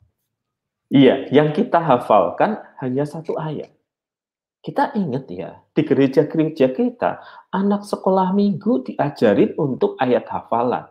Iya, 0.88 1.28
yang 1.36 1.52
kita 1.52 1.84
hafalkan 1.84 2.56
hanya 2.80 3.04
satu 3.04 3.36
ayat. 3.36 3.68
Kita 4.64 4.96
ingat 4.96 5.28
ya, 5.28 5.60
di 5.76 5.84
gereja-gereja 5.84 6.72
kita, 6.72 7.20
anak 7.52 7.84
sekolah 7.84 8.32
minggu 8.32 8.88
diajarin 8.88 9.52
untuk 9.60 10.00
ayat 10.00 10.24
hafalan. 10.32 10.88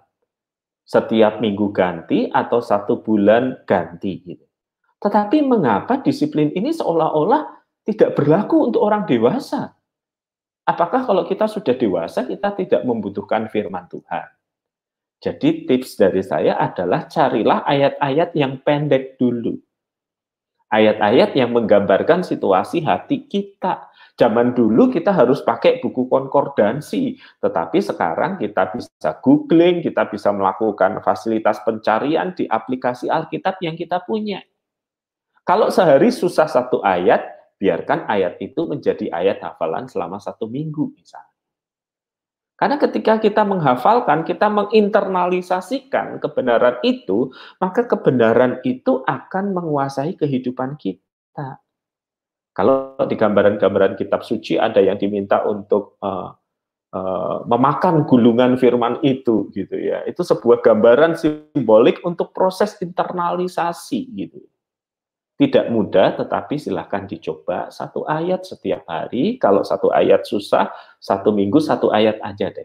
Setiap 0.85 1.41
minggu 1.41 1.73
ganti 1.73 2.29
atau 2.29 2.61
satu 2.61 3.01
bulan 3.01 3.65
ganti. 3.65 4.21
Gitu. 4.23 4.45
Tetapi 5.03 5.45
mengapa 5.45 6.01
disiplin 6.01 6.53
ini 6.57 6.73
seolah-olah 6.73 7.56
tidak 7.87 8.19
berlaku 8.19 8.67
untuk 8.67 8.83
orang 8.83 9.07
dewasa. 9.07 9.79
Apakah 10.67 11.07
kalau 11.07 11.23
kita 11.23 11.47
sudah 11.47 11.79
dewasa 11.79 12.27
kita 12.27 12.51
tidak 12.59 12.83
membutuhkan 12.83 13.47
firman 13.47 13.87
Tuhan? 13.87 14.27
Jadi 15.23 15.65
tips 15.65 15.95
dari 15.95 16.21
saya 16.21 16.59
adalah 16.59 17.07
carilah 17.07 17.63
ayat-ayat 17.63 18.35
yang 18.35 18.59
pendek 18.61 19.15
dulu. 19.17 19.55
Ayat-ayat 20.67 21.39
yang 21.39 21.55
menggambarkan 21.55 22.27
situasi 22.27 22.83
hati 22.83 23.31
kita. 23.31 23.87
Zaman 24.19 24.57
dulu 24.57 24.91
kita 24.91 25.13
harus 25.13 25.45
pakai 25.45 25.79
buku 25.79 26.09
konkordansi, 26.09 27.21
tetapi 27.39 27.79
sekarang 27.85 28.41
kita 28.41 28.73
bisa 28.75 29.13
googling, 29.23 29.85
kita 29.85 30.09
bisa 30.09 30.33
melakukan 30.33 31.05
fasilitas 31.05 31.61
pencarian 31.63 32.33
di 32.33 32.49
aplikasi 32.49 33.07
Alkitab 33.13 33.61
yang 33.61 33.77
kita 33.77 34.03
punya. 34.03 34.41
Kalau 35.47 35.69
sehari 35.71 36.11
susah 36.11 36.49
satu 36.49 36.81
ayat, 36.81 37.36
biarkan 37.57 38.05
ayat 38.09 38.37
itu 38.41 38.69
menjadi 38.69 39.09
ayat 39.13 39.41
hafalan 39.41 39.89
selama 39.89 40.21
satu 40.21 40.49
minggu 40.49 40.93
misalnya. 40.93 41.37
Karena 42.57 42.81
ketika 42.81 43.21
kita 43.21 43.45
menghafalkan, 43.45 44.25
kita 44.25 44.49
menginternalisasikan 44.49 46.25
kebenaran 46.25 46.81
itu, 46.81 47.29
maka 47.61 47.85
kebenaran 47.85 48.65
itu 48.65 49.05
akan 49.05 49.53
menguasai 49.53 50.17
kehidupan 50.17 50.81
kita. 50.81 51.61
Kalau 52.57 52.97
di 53.05 53.13
gambaran-gambaran 53.13 54.01
kitab 54.01 54.25
suci 54.25 54.57
ada 54.57 54.81
yang 54.81 54.97
diminta 54.97 55.45
untuk 55.45 56.01
uh, 56.01 56.33
uh, 56.97 57.45
memakan 57.45 58.09
gulungan 58.09 58.57
firman 58.57 59.05
itu, 59.05 59.53
gitu 59.53 59.77
ya. 59.77 60.01
Itu 60.09 60.25
sebuah 60.25 60.65
gambaran 60.65 61.21
simbolik 61.21 62.01
untuk 62.09 62.33
proses 62.33 62.81
internalisasi, 62.81 64.17
gitu. 64.17 64.41
Tidak 65.37 65.69
mudah, 65.69 66.17
tetapi 66.17 66.57
silahkan 66.57 67.05
dicoba 67.05 67.69
satu 67.69 68.09
ayat 68.09 68.49
setiap 68.49 68.89
hari. 68.89 69.37
Kalau 69.37 69.61
satu 69.61 69.93
ayat 69.93 70.25
susah, 70.25 70.73
satu 70.97 71.29
minggu 71.29 71.61
satu 71.61 71.93
ayat 71.93 72.17
aja 72.25 72.49
deh. 72.49 72.65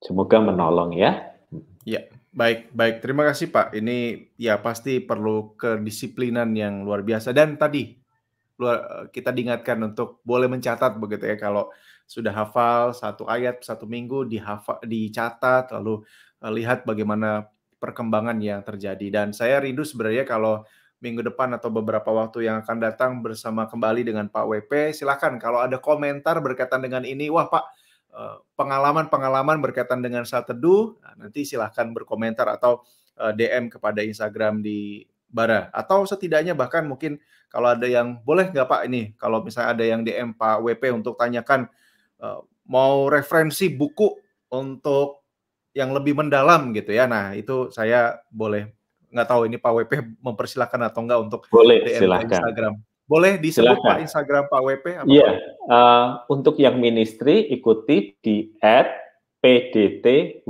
Semoga 0.00 0.40
menolong 0.40 0.96
ya. 0.96 1.36
Ya, 1.84 2.08
baik, 2.32 2.72
baik. 2.72 3.04
Terima 3.04 3.28
kasih 3.28 3.52
Pak. 3.52 3.76
Ini 3.76 4.32
ya 4.40 4.56
pasti 4.64 5.04
perlu 5.04 5.52
kedisiplinan 5.60 6.56
yang 6.56 6.80
luar 6.80 7.04
biasa. 7.04 7.36
Dan 7.36 7.60
tadi 7.60 7.92
luar, 8.56 9.08
kita 9.12 9.28
diingatkan 9.36 9.84
untuk 9.84 10.24
boleh 10.24 10.48
mencatat 10.48 10.96
begitu 10.96 11.28
ya. 11.28 11.36
Kalau 11.36 11.68
sudah 12.08 12.32
hafal 12.32 12.96
satu 12.96 13.28
ayat 13.28 13.60
satu 13.60 13.84
minggu 13.84 14.24
dihafal, 14.24 14.80
dicatat, 14.80 15.76
lalu 15.76 16.00
eh, 16.40 16.52
lihat 16.56 16.88
bagaimana 16.88 17.52
perkembangan 17.80 18.36
yang 18.38 18.60
terjadi. 18.60 19.06
Dan 19.08 19.32
saya 19.32 19.58
rindu 19.58 19.82
sebenarnya 19.82 20.28
kalau 20.28 20.62
minggu 21.00 21.24
depan 21.24 21.48
atau 21.56 21.72
beberapa 21.72 22.12
waktu 22.12 22.44
yang 22.46 22.60
akan 22.60 22.76
datang 22.76 23.24
bersama 23.24 23.64
kembali 23.64 24.04
dengan 24.04 24.28
Pak 24.28 24.44
WP, 24.44 24.92
silakan 24.92 25.40
kalau 25.40 25.64
ada 25.64 25.80
komentar 25.80 26.36
berkaitan 26.44 26.84
dengan 26.84 27.08
ini, 27.08 27.32
wah 27.32 27.48
Pak, 27.48 27.64
eh, 28.12 28.36
pengalaman-pengalaman 28.54 29.64
berkaitan 29.64 30.04
dengan 30.04 30.28
saat 30.28 30.44
teduh, 30.52 31.00
nah, 31.00 31.26
nanti 31.26 31.48
silahkan 31.48 31.88
berkomentar 31.90 32.46
atau 32.52 32.84
eh, 33.16 33.32
DM 33.32 33.72
kepada 33.72 34.04
Instagram 34.04 34.60
di 34.60 35.08
Bara. 35.24 35.72
Atau 35.72 36.04
setidaknya 36.04 36.52
bahkan 36.52 36.84
mungkin 36.84 37.16
kalau 37.48 37.72
ada 37.72 37.88
yang, 37.88 38.20
boleh 38.22 38.52
nggak 38.52 38.68
Pak 38.68 38.82
ini, 38.86 39.16
kalau 39.16 39.40
misalnya 39.40 39.72
ada 39.72 39.84
yang 39.88 40.00
DM 40.04 40.36
Pak 40.36 40.60
WP 40.60 40.92
untuk 40.92 41.16
tanyakan, 41.16 41.64
eh, 42.20 42.40
mau 42.68 43.08
referensi 43.08 43.72
buku 43.72 44.20
untuk 44.52 45.19
yang 45.74 45.94
lebih 45.94 46.18
mendalam 46.18 46.74
gitu 46.74 46.90
ya. 46.94 47.06
Nah, 47.06 47.34
itu 47.34 47.70
saya 47.70 48.18
boleh 48.30 48.70
nggak 49.10 49.26
tahu 49.26 49.46
ini 49.50 49.58
Pak 49.58 49.72
WP 49.74 49.92
mempersilahkan 50.22 50.80
atau 50.86 51.00
enggak 51.02 51.20
untuk 51.20 51.40
boleh 51.50 51.82
DM 51.82 52.06
silakan. 52.06 52.30
Instagram. 52.30 52.74
Boleh 53.10 53.42
disebut 53.42 53.74
silakan. 53.74 53.90
Pak 53.90 53.98
Instagram 54.06 54.44
Pak 54.46 54.62
WP? 54.62 54.86
Iya, 55.10 55.30
uh, 55.66 56.22
untuk 56.30 56.54
yang 56.62 56.78
ministry 56.78 57.50
ikuti 57.50 58.14
di 58.22 58.54
@pdtwepe. 59.42 60.46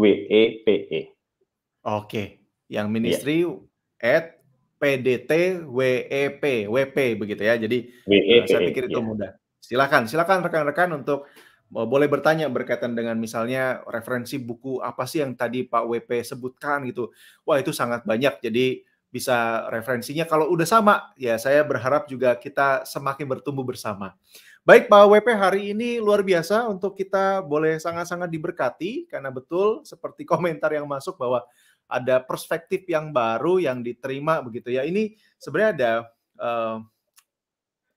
Oke, 1.80 2.24
yang 2.68 2.92
ministry 2.92 3.48
yeah. 3.48 4.36
PDTWEP, 4.80 6.42
WP 6.72 6.96
begitu 7.20 7.42
ya. 7.44 7.60
Jadi 7.60 7.92
WEP, 8.08 8.44
uh, 8.44 8.48
saya 8.48 8.60
pikir 8.64 8.88
itu 8.88 8.96
yeah. 8.96 9.04
mudah. 9.04 9.30
Silakan, 9.60 10.08
silakan 10.08 10.40
rekan-rekan 10.40 10.88
untuk 10.96 11.28
boleh 11.70 12.10
bertanya 12.10 12.50
berkaitan 12.50 12.98
dengan 12.98 13.14
misalnya 13.14 13.86
referensi 13.86 14.42
buku 14.42 14.82
apa 14.82 15.06
sih 15.06 15.22
yang 15.22 15.38
tadi 15.38 15.62
Pak 15.62 15.86
WP 15.86 16.26
sebutkan 16.26 16.82
gitu. 16.90 17.14
Wah 17.46 17.62
itu 17.62 17.70
sangat 17.70 18.02
banyak 18.02 18.42
jadi 18.42 18.82
bisa 19.10 19.66
referensinya 19.74 20.22
kalau 20.22 20.50
udah 20.54 20.66
sama 20.66 21.10
ya 21.18 21.34
saya 21.34 21.66
berharap 21.66 22.06
juga 22.06 22.34
kita 22.38 22.82
semakin 22.86 23.26
bertumbuh 23.26 23.62
bersama. 23.62 24.18
Baik 24.66 24.90
Pak 24.90 25.06
WP 25.08 25.28
hari 25.34 25.62
ini 25.72 26.02
luar 26.02 26.20
biasa 26.26 26.66
untuk 26.66 26.92
kita 26.98 27.42
boleh 27.42 27.78
sangat-sangat 27.78 28.28
diberkati 28.28 29.06
karena 29.06 29.30
betul 29.30 29.86
seperti 29.86 30.26
komentar 30.30 30.74
yang 30.74 30.90
masuk 30.90 31.18
bahwa 31.18 31.46
ada 31.90 32.22
perspektif 32.22 32.86
yang 32.86 33.10
baru 33.10 33.58
yang 33.58 33.82
diterima 33.82 34.38
begitu 34.42 34.74
ya. 34.74 34.86
Ini 34.86 35.14
sebenarnya 35.38 35.70
ada 35.74 35.92
uh, 36.38 36.76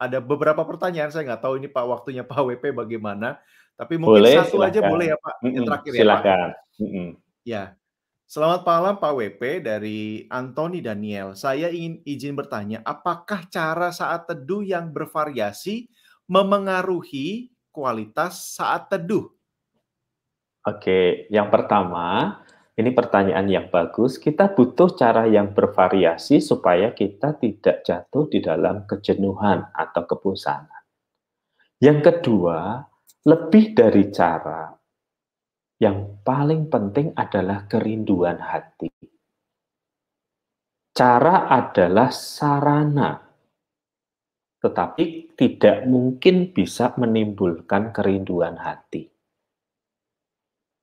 ada 0.02 0.18
beberapa 0.18 0.66
pertanyaan 0.66 1.14
saya 1.14 1.30
nggak 1.30 1.44
tahu 1.46 1.62
ini 1.62 1.70
Pak 1.70 1.86
waktunya 1.86 2.26
Pak 2.26 2.42
WP 2.42 2.74
bagaimana. 2.74 3.38
Tapi 3.74 3.98
mungkin 3.98 4.22
boleh, 4.22 4.38
satu 4.38 4.62
silakan. 4.62 4.70
aja 4.70 4.80
boleh 4.86 5.06
ya 5.10 5.18
Pak, 5.18 5.36
yang 5.42 5.66
terakhir 5.66 5.92
ya 5.92 6.00
silakan. 6.00 6.40
Pak. 6.40 7.14
Ya. 7.44 7.64
Selamat 8.24 8.62
malam 8.66 8.96
Pak 8.98 9.14
WP 9.14 9.42
dari 9.62 10.26
Anthony 10.26 10.82
Daniel. 10.82 11.38
Saya 11.38 11.70
ingin 11.70 12.02
izin 12.02 12.34
bertanya, 12.34 12.82
apakah 12.82 13.46
cara 13.46 13.94
saat 13.94 14.26
teduh 14.26 14.66
yang 14.66 14.90
bervariasi 14.90 15.86
memengaruhi 16.26 17.54
kualitas 17.70 18.58
saat 18.58 18.90
teduh? 18.90 19.30
Oke, 20.66 21.30
yang 21.30 21.52
pertama, 21.54 22.42
ini 22.74 22.90
pertanyaan 22.90 23.46
yang 23.46 23.68
bagus. 23.70 24.18
Kita 24.18 24.50
butuh 24.50 24.98
cara 24.98 25.30
yang 25.30 25.54
bervariasi 25.54 26.42
supaya 26.42 26.90
kita 26.90 27.38
tidak 27.38 27.86
jatuh 27.86 28.26
di 28.32 28.42
dalam 28.42 28.90
kejenuhan 28.90 29.70
atau 29.78 30.10
kebosanan. 30.10 30.82
Yang 31.78 32.00
kedua, 32.10 32.88
lebih 33.24 33.72
dari 33.72 34.12
cara, 34.12 34.68
yang 35.80 36.20
paling 36.24 36.68
penting 36.68 37.16
adalah 37.16 37.64
kerinduan 37.72 38.36
hati. 38.40 38.92
Cara 40.94 41.48
adalah 41.50 42.12
sarana, 42.12 43.18
tetapi 44.60 45.36
tidak 45.40 45.88
mungkin 45.90 46.52
bisa 46.52 46.94
menimbulkan 47.00 47.96
kerinduan 47.96 48.60
hati. 48.60 49.10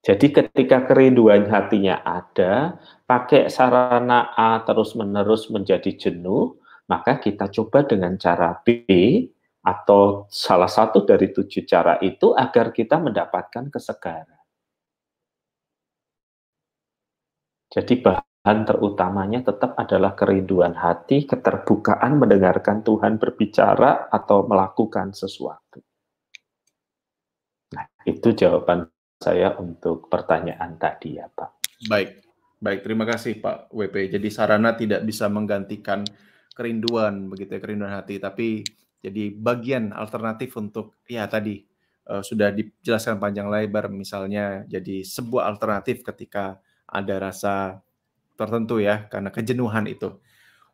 Jadi 0.01 0.33
ketika 0.33 0.89
kerinduan 0.89 1.45
hatinya 1.45 2.01
ada, 2.01 2.81
pakai 3.05 3.53
sarana 3.53 4.33
A 4.33 4.65
terus-menerus 4.65 5.53
menjadi 5.53 5.93
jenuh, 5.93 6.57
maka 6.89 7.21
kita 7.21 7.53
coba 7.53 7.85
dengan 7.85 8.17
cara 8.17 8.57
B, 8.65 8.81
atau 9.61 10.25
salah 10.33 10.69
satu 10.69 11.05
dari 11.05 11.29
tujuh 11.33 11.69
cara 11.69 12.01
itu 12.01 12.33
agar 12.33 12.73
kita 12.73 12.97
mendapatkan 12.97 13.69
kesegaran. 13.69 14.41
Jadi 17.71 18.03
bahan 18.03 18.59
terutamanya 18.67 19.47
tetap 19.47 19.79
adalah 19.79 20.19
kerinduan 20.19 20.75
hati, 20.75 21.23
keterbukaan 21.29 22.19
mendengarkan 22.19 22.83
Tuhan 22.83 23.21
berbicara 23.21 24.11
atau 24.11 24.43
melakukan 24.49 25.15
sesuatu. 25.15 25.79
Nah, 27.71 27.87
itu 28.03 28.35
jawaban 28.35 28.91
saya 29.21 29.55
untuk 29.61 30.11
pertanyaan 30.11 30.81
tadi 30.81 31.21
ya 31.21 31.31
Pak. 31.31 31.51
Baik, 31.87 32.11
baik 32.59 32.81
terima 32.83 33.05
kasih 33.07 33.39
Pak 33.39 33.71
WP. 33.71 34.19
Jadi 34.19 34.29
sarana 34.33 34.75
tidak 34.75 35.07
bisa 35.07 35.31
menggantikan 35.31 36.03
kerinduan 36.51 37.31
begitu 37.31 37.55
ya 37.55 37.61
kerinduan 37.63 37.95
hati, 37.95 38.19
tapi 38.19 38.67
jadi 39.01 39.33
bagian 39.33 39.97
alternatif 39.97 40.53
untuk 40.61 41.01
ya 41.09 41.25
tadi 41.25 41.65
uh, 42.09 42.21
sudah 42.21 42.53
dijelaskan 42.53 43.17
panjang 43.17 43.49
lebar 43.49 43.89
misalnya 43.89 44.65
jadi 44.69 45.05
sebuah 45.05 45.49
alternatif 45.49 46.05
ketika 46.05 46.61
ada 46.85 47.17
rasa 47.17 47.81
tertentu 48.41 48.81
ya 48.81 49.05
karena 49.13 49.29
kejenuhan 49.29 49.85
itu. 49.85 50.17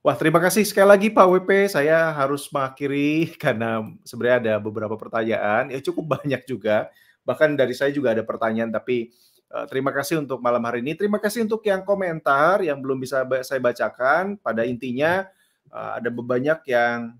Wah, 0.07 0.15
terima 0.15 0.39
kasih 0.39 0.63
sekali 0.63 0.87
lagi 0.87 1.09
Pak 1.11 1.27
WP. 1.27 1.51
Saya 1.67 2.15
harus 2.15 2.47
mengakhiri 2.55 3.27
karena 3.43 3.83
sebenarnya 4.07 4.39
ada 4.39 4.55
beberapa 4.63 4.95
pertanyaan, 4.95 5.75
ya 5.75 5.83
cukup 5.83 6.23
banyak 6.23 6.47
juga. 6.47 6.87
Bahkan 7.27 7.59
dari 7.59 7.75
saya 7.75 7.91
juga 7.91 8.15
ada 8.15 8.23
pertanyaan 8.23 8.71
tapi 8.71 9.11
uh, 9.51 9.67
terima 9.67 9.91
kasih 9.91 10.23
untuk 10.23 10.39
malam 10.39 10.63
hari 10.63 10.79
ini. 10.87 10.95
Terima 10.95 11.19
kasih 11.19 11.43
untuk 11.43 11.59
yang 11.67 11.83
komentar 11.83 12.63
yang 12.63 12.79
belum 12.79 13.03
bisa 13.03 13.27
saya 13.43 13.59
bacakan. 13.59 14.39
Pada 14.39 14.63
intinya 14.63 15.27
uh, 15.75 15.99
ada 15.99 16.07
banyak 16.07 16.63
yang 16.71 17.19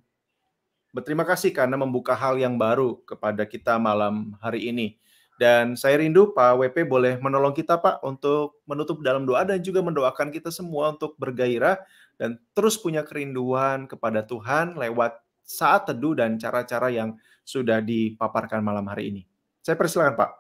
Berterima 0.97 1.29
kasih 1.29 1.53
karena 1.53 1.77
membuka 1.77 2.17
hal 2.17 2.41
yang 2.41 2.57
baru 2.57 2.97
kepada 3.05 3.45
kita 3.45 3.77
malam 3.77 4.33
hari 4.41 4.73
ini. 4.73 4.97
Dan 5.37 5.77
saya 5.77 6.01
rindu 6.01 6.33
Pak 6.33 6.57
WP 6.57 6.89
boleh 6.89 7.21
menolong 7.21 7.53
kita 7.53 7.77
Pak 7.77 8.01
untuk 8.01 8.65
menutup 8.65 9.05
dalam 9.05 9.29
doa 9.29 9.45
dan 9.45 9.61
juga 9.61 9.85
mendoakan 9.85 10.33
kita 10.33 10.49
semua 10.49 10.97
untuk 10.97 11.13
bergairah 11.21 11.77
dan 12.17 12.41
terus 12.57 12.81
punya 12.81 13.05
kerinduan 13.05 13.85
kepada 13.85 14.25
Tuhan 14.25 14.81
lewat 14.81 15.21
saat 15.45 15.85
teduh 15.93 16.17
dan 16.17 16.41
cara-cara 16.41 16.89
yang 16.89 17.13
sudah 17.45 17.85
dipaparkan 17.85 18.65
malam 18.65 18.89
hari 18.89 19.13
ini. 19.13 19.23
Saya 19.61 19.77
persilakan 19.77 20.17
Pak. 20.17 20.31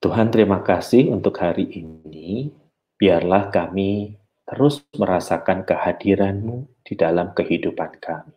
Tuhan 0.00 0.32
terima 0.32 0.64
kasih 0.64 1.12
untuk 1.12 1.36
hari 1.44 1.68
ini. 1.76 2.48
Biarlah 2.96 3.52
kami 3.52 4.16
terus 4.48 4.80
merasakan 4.96 5.68
kehadiran-Mu 5.68 6.80
di 6.80 6.96
dalam 6.96 7.36
kehidupan 7.36 8.00
kami. 8.00 8.35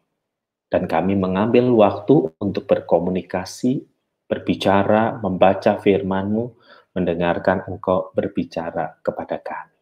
Dan 0.69 0.85
kami 0.85 1.17
mengambil 1.17 1.73
waktu 1.73 2.29
untuk 2.37 2.69
berkomunikasi, 2.69 3.81
berbicara, 4.29 5.17
membaca 5.17 5.81
firman-Mu, 5.81 6.45
mendengarkan 6.93 7.65
Engkau 7.65 8.13
berbicara 8.13 9.01
kepada 9.01 9.41
kami. 9.41 9.77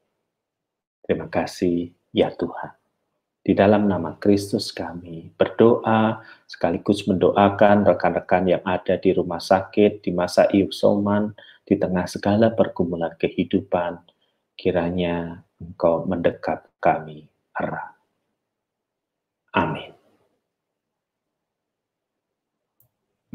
Terima 1.04 1.28
kasih 1.28 1.92
ya 2.16 2.32
Tuhan. 2.32 2.72
Di 3.48 3.56
dalam 3.56 3.88
nama 3.88 4.20
Kristus 4.20 4.76
kami 4.76 5.32
berdoa 5.32 6.20
sekaligus 6.44 7.08
mendoakan 7.08 7.88
rekan-rekan 7.88 8.44
yang 8.44 8.64
ada 8.68 9.00
di 9.00 9.16
rumah 9.16 9.40
sakit 9.40 10.04
di 10.04 10.12
masa 10.12 10.52
isoman 10.52 11.32
di 11.64 11.80
tengah 11.80 12.12
segala 12.12 12.52
pergumulan 12.52 13.16
kehidupan. 13.16 14.04
Kiranya 14.52 15.48
Engkau 15.64 16.04
mendekat 16.04 16.68
kami 16.84 17.24
erat. 17.56 17.96
Amin. 19.56 19.97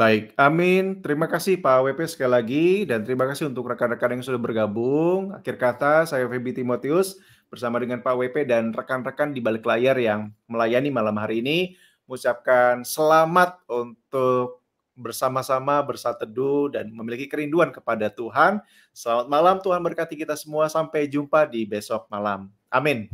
Baik, 0.03 0.35
amin. 0.35 0.99
Terima 0.99 1.31
kasih 1.31 1.63
Pak 1.63 1.87
WP 1.87 2.11
sekali 2.11 2.33
lagi 2.35 2.67
dan 2.91 3.07
terima 3.07 3.23
kasih 3.23 3.55
untuk 3.55 3.71
rekan-rekan 3.71 4.19
yang 4.19 4.27
sudah 4.27 4.43
bergabung. 4.43 5.31
Akhir 5.31 5.55
kata, 5.55 6.11
saya 6.11 6.27
Febi 6.27 6.51
Timotius 6.51 7.23
bersama 7.47 7.79
dengan 7.79 8.03
Pak 8.03 8.11
WP 8.19 8.51
dan 8.51 8.75
rekan-rekan 8.75 9.31
di 9.31 9.39
balik 9.39 9.63
layar 9.63 9.95
yang 10.03 10.35
melayani 10.51 10.91
malam 10.91 11.15
hari 11.23 11.39
ini 11.39 11.79
mengucapkan 12.11 12.83
selamat 12.83 13.63
untuk 13.71 14.67
bersama-sama 14.99 15.79
bersatu 15.87 16.67
dan 16.67 16.91
memiliki 16.91 17.31
kerinduan 17.31 17.71
kepada 17.71 18.11
Tuhan. 18.11 18.59
Selamat 18.91 19.31
malam, 19.31 19.63
Tuhan 19.63 19.87
berkati 19.87 20.19
kita 20.19 20.35
semua. 20.35 20.67
Sampai 20.67 21.07
jumpa 21.07 21.47
di 21.47 21.63
besok 21.63 22.11
malam. 22.11 22.51
Amin. 22.75 23.07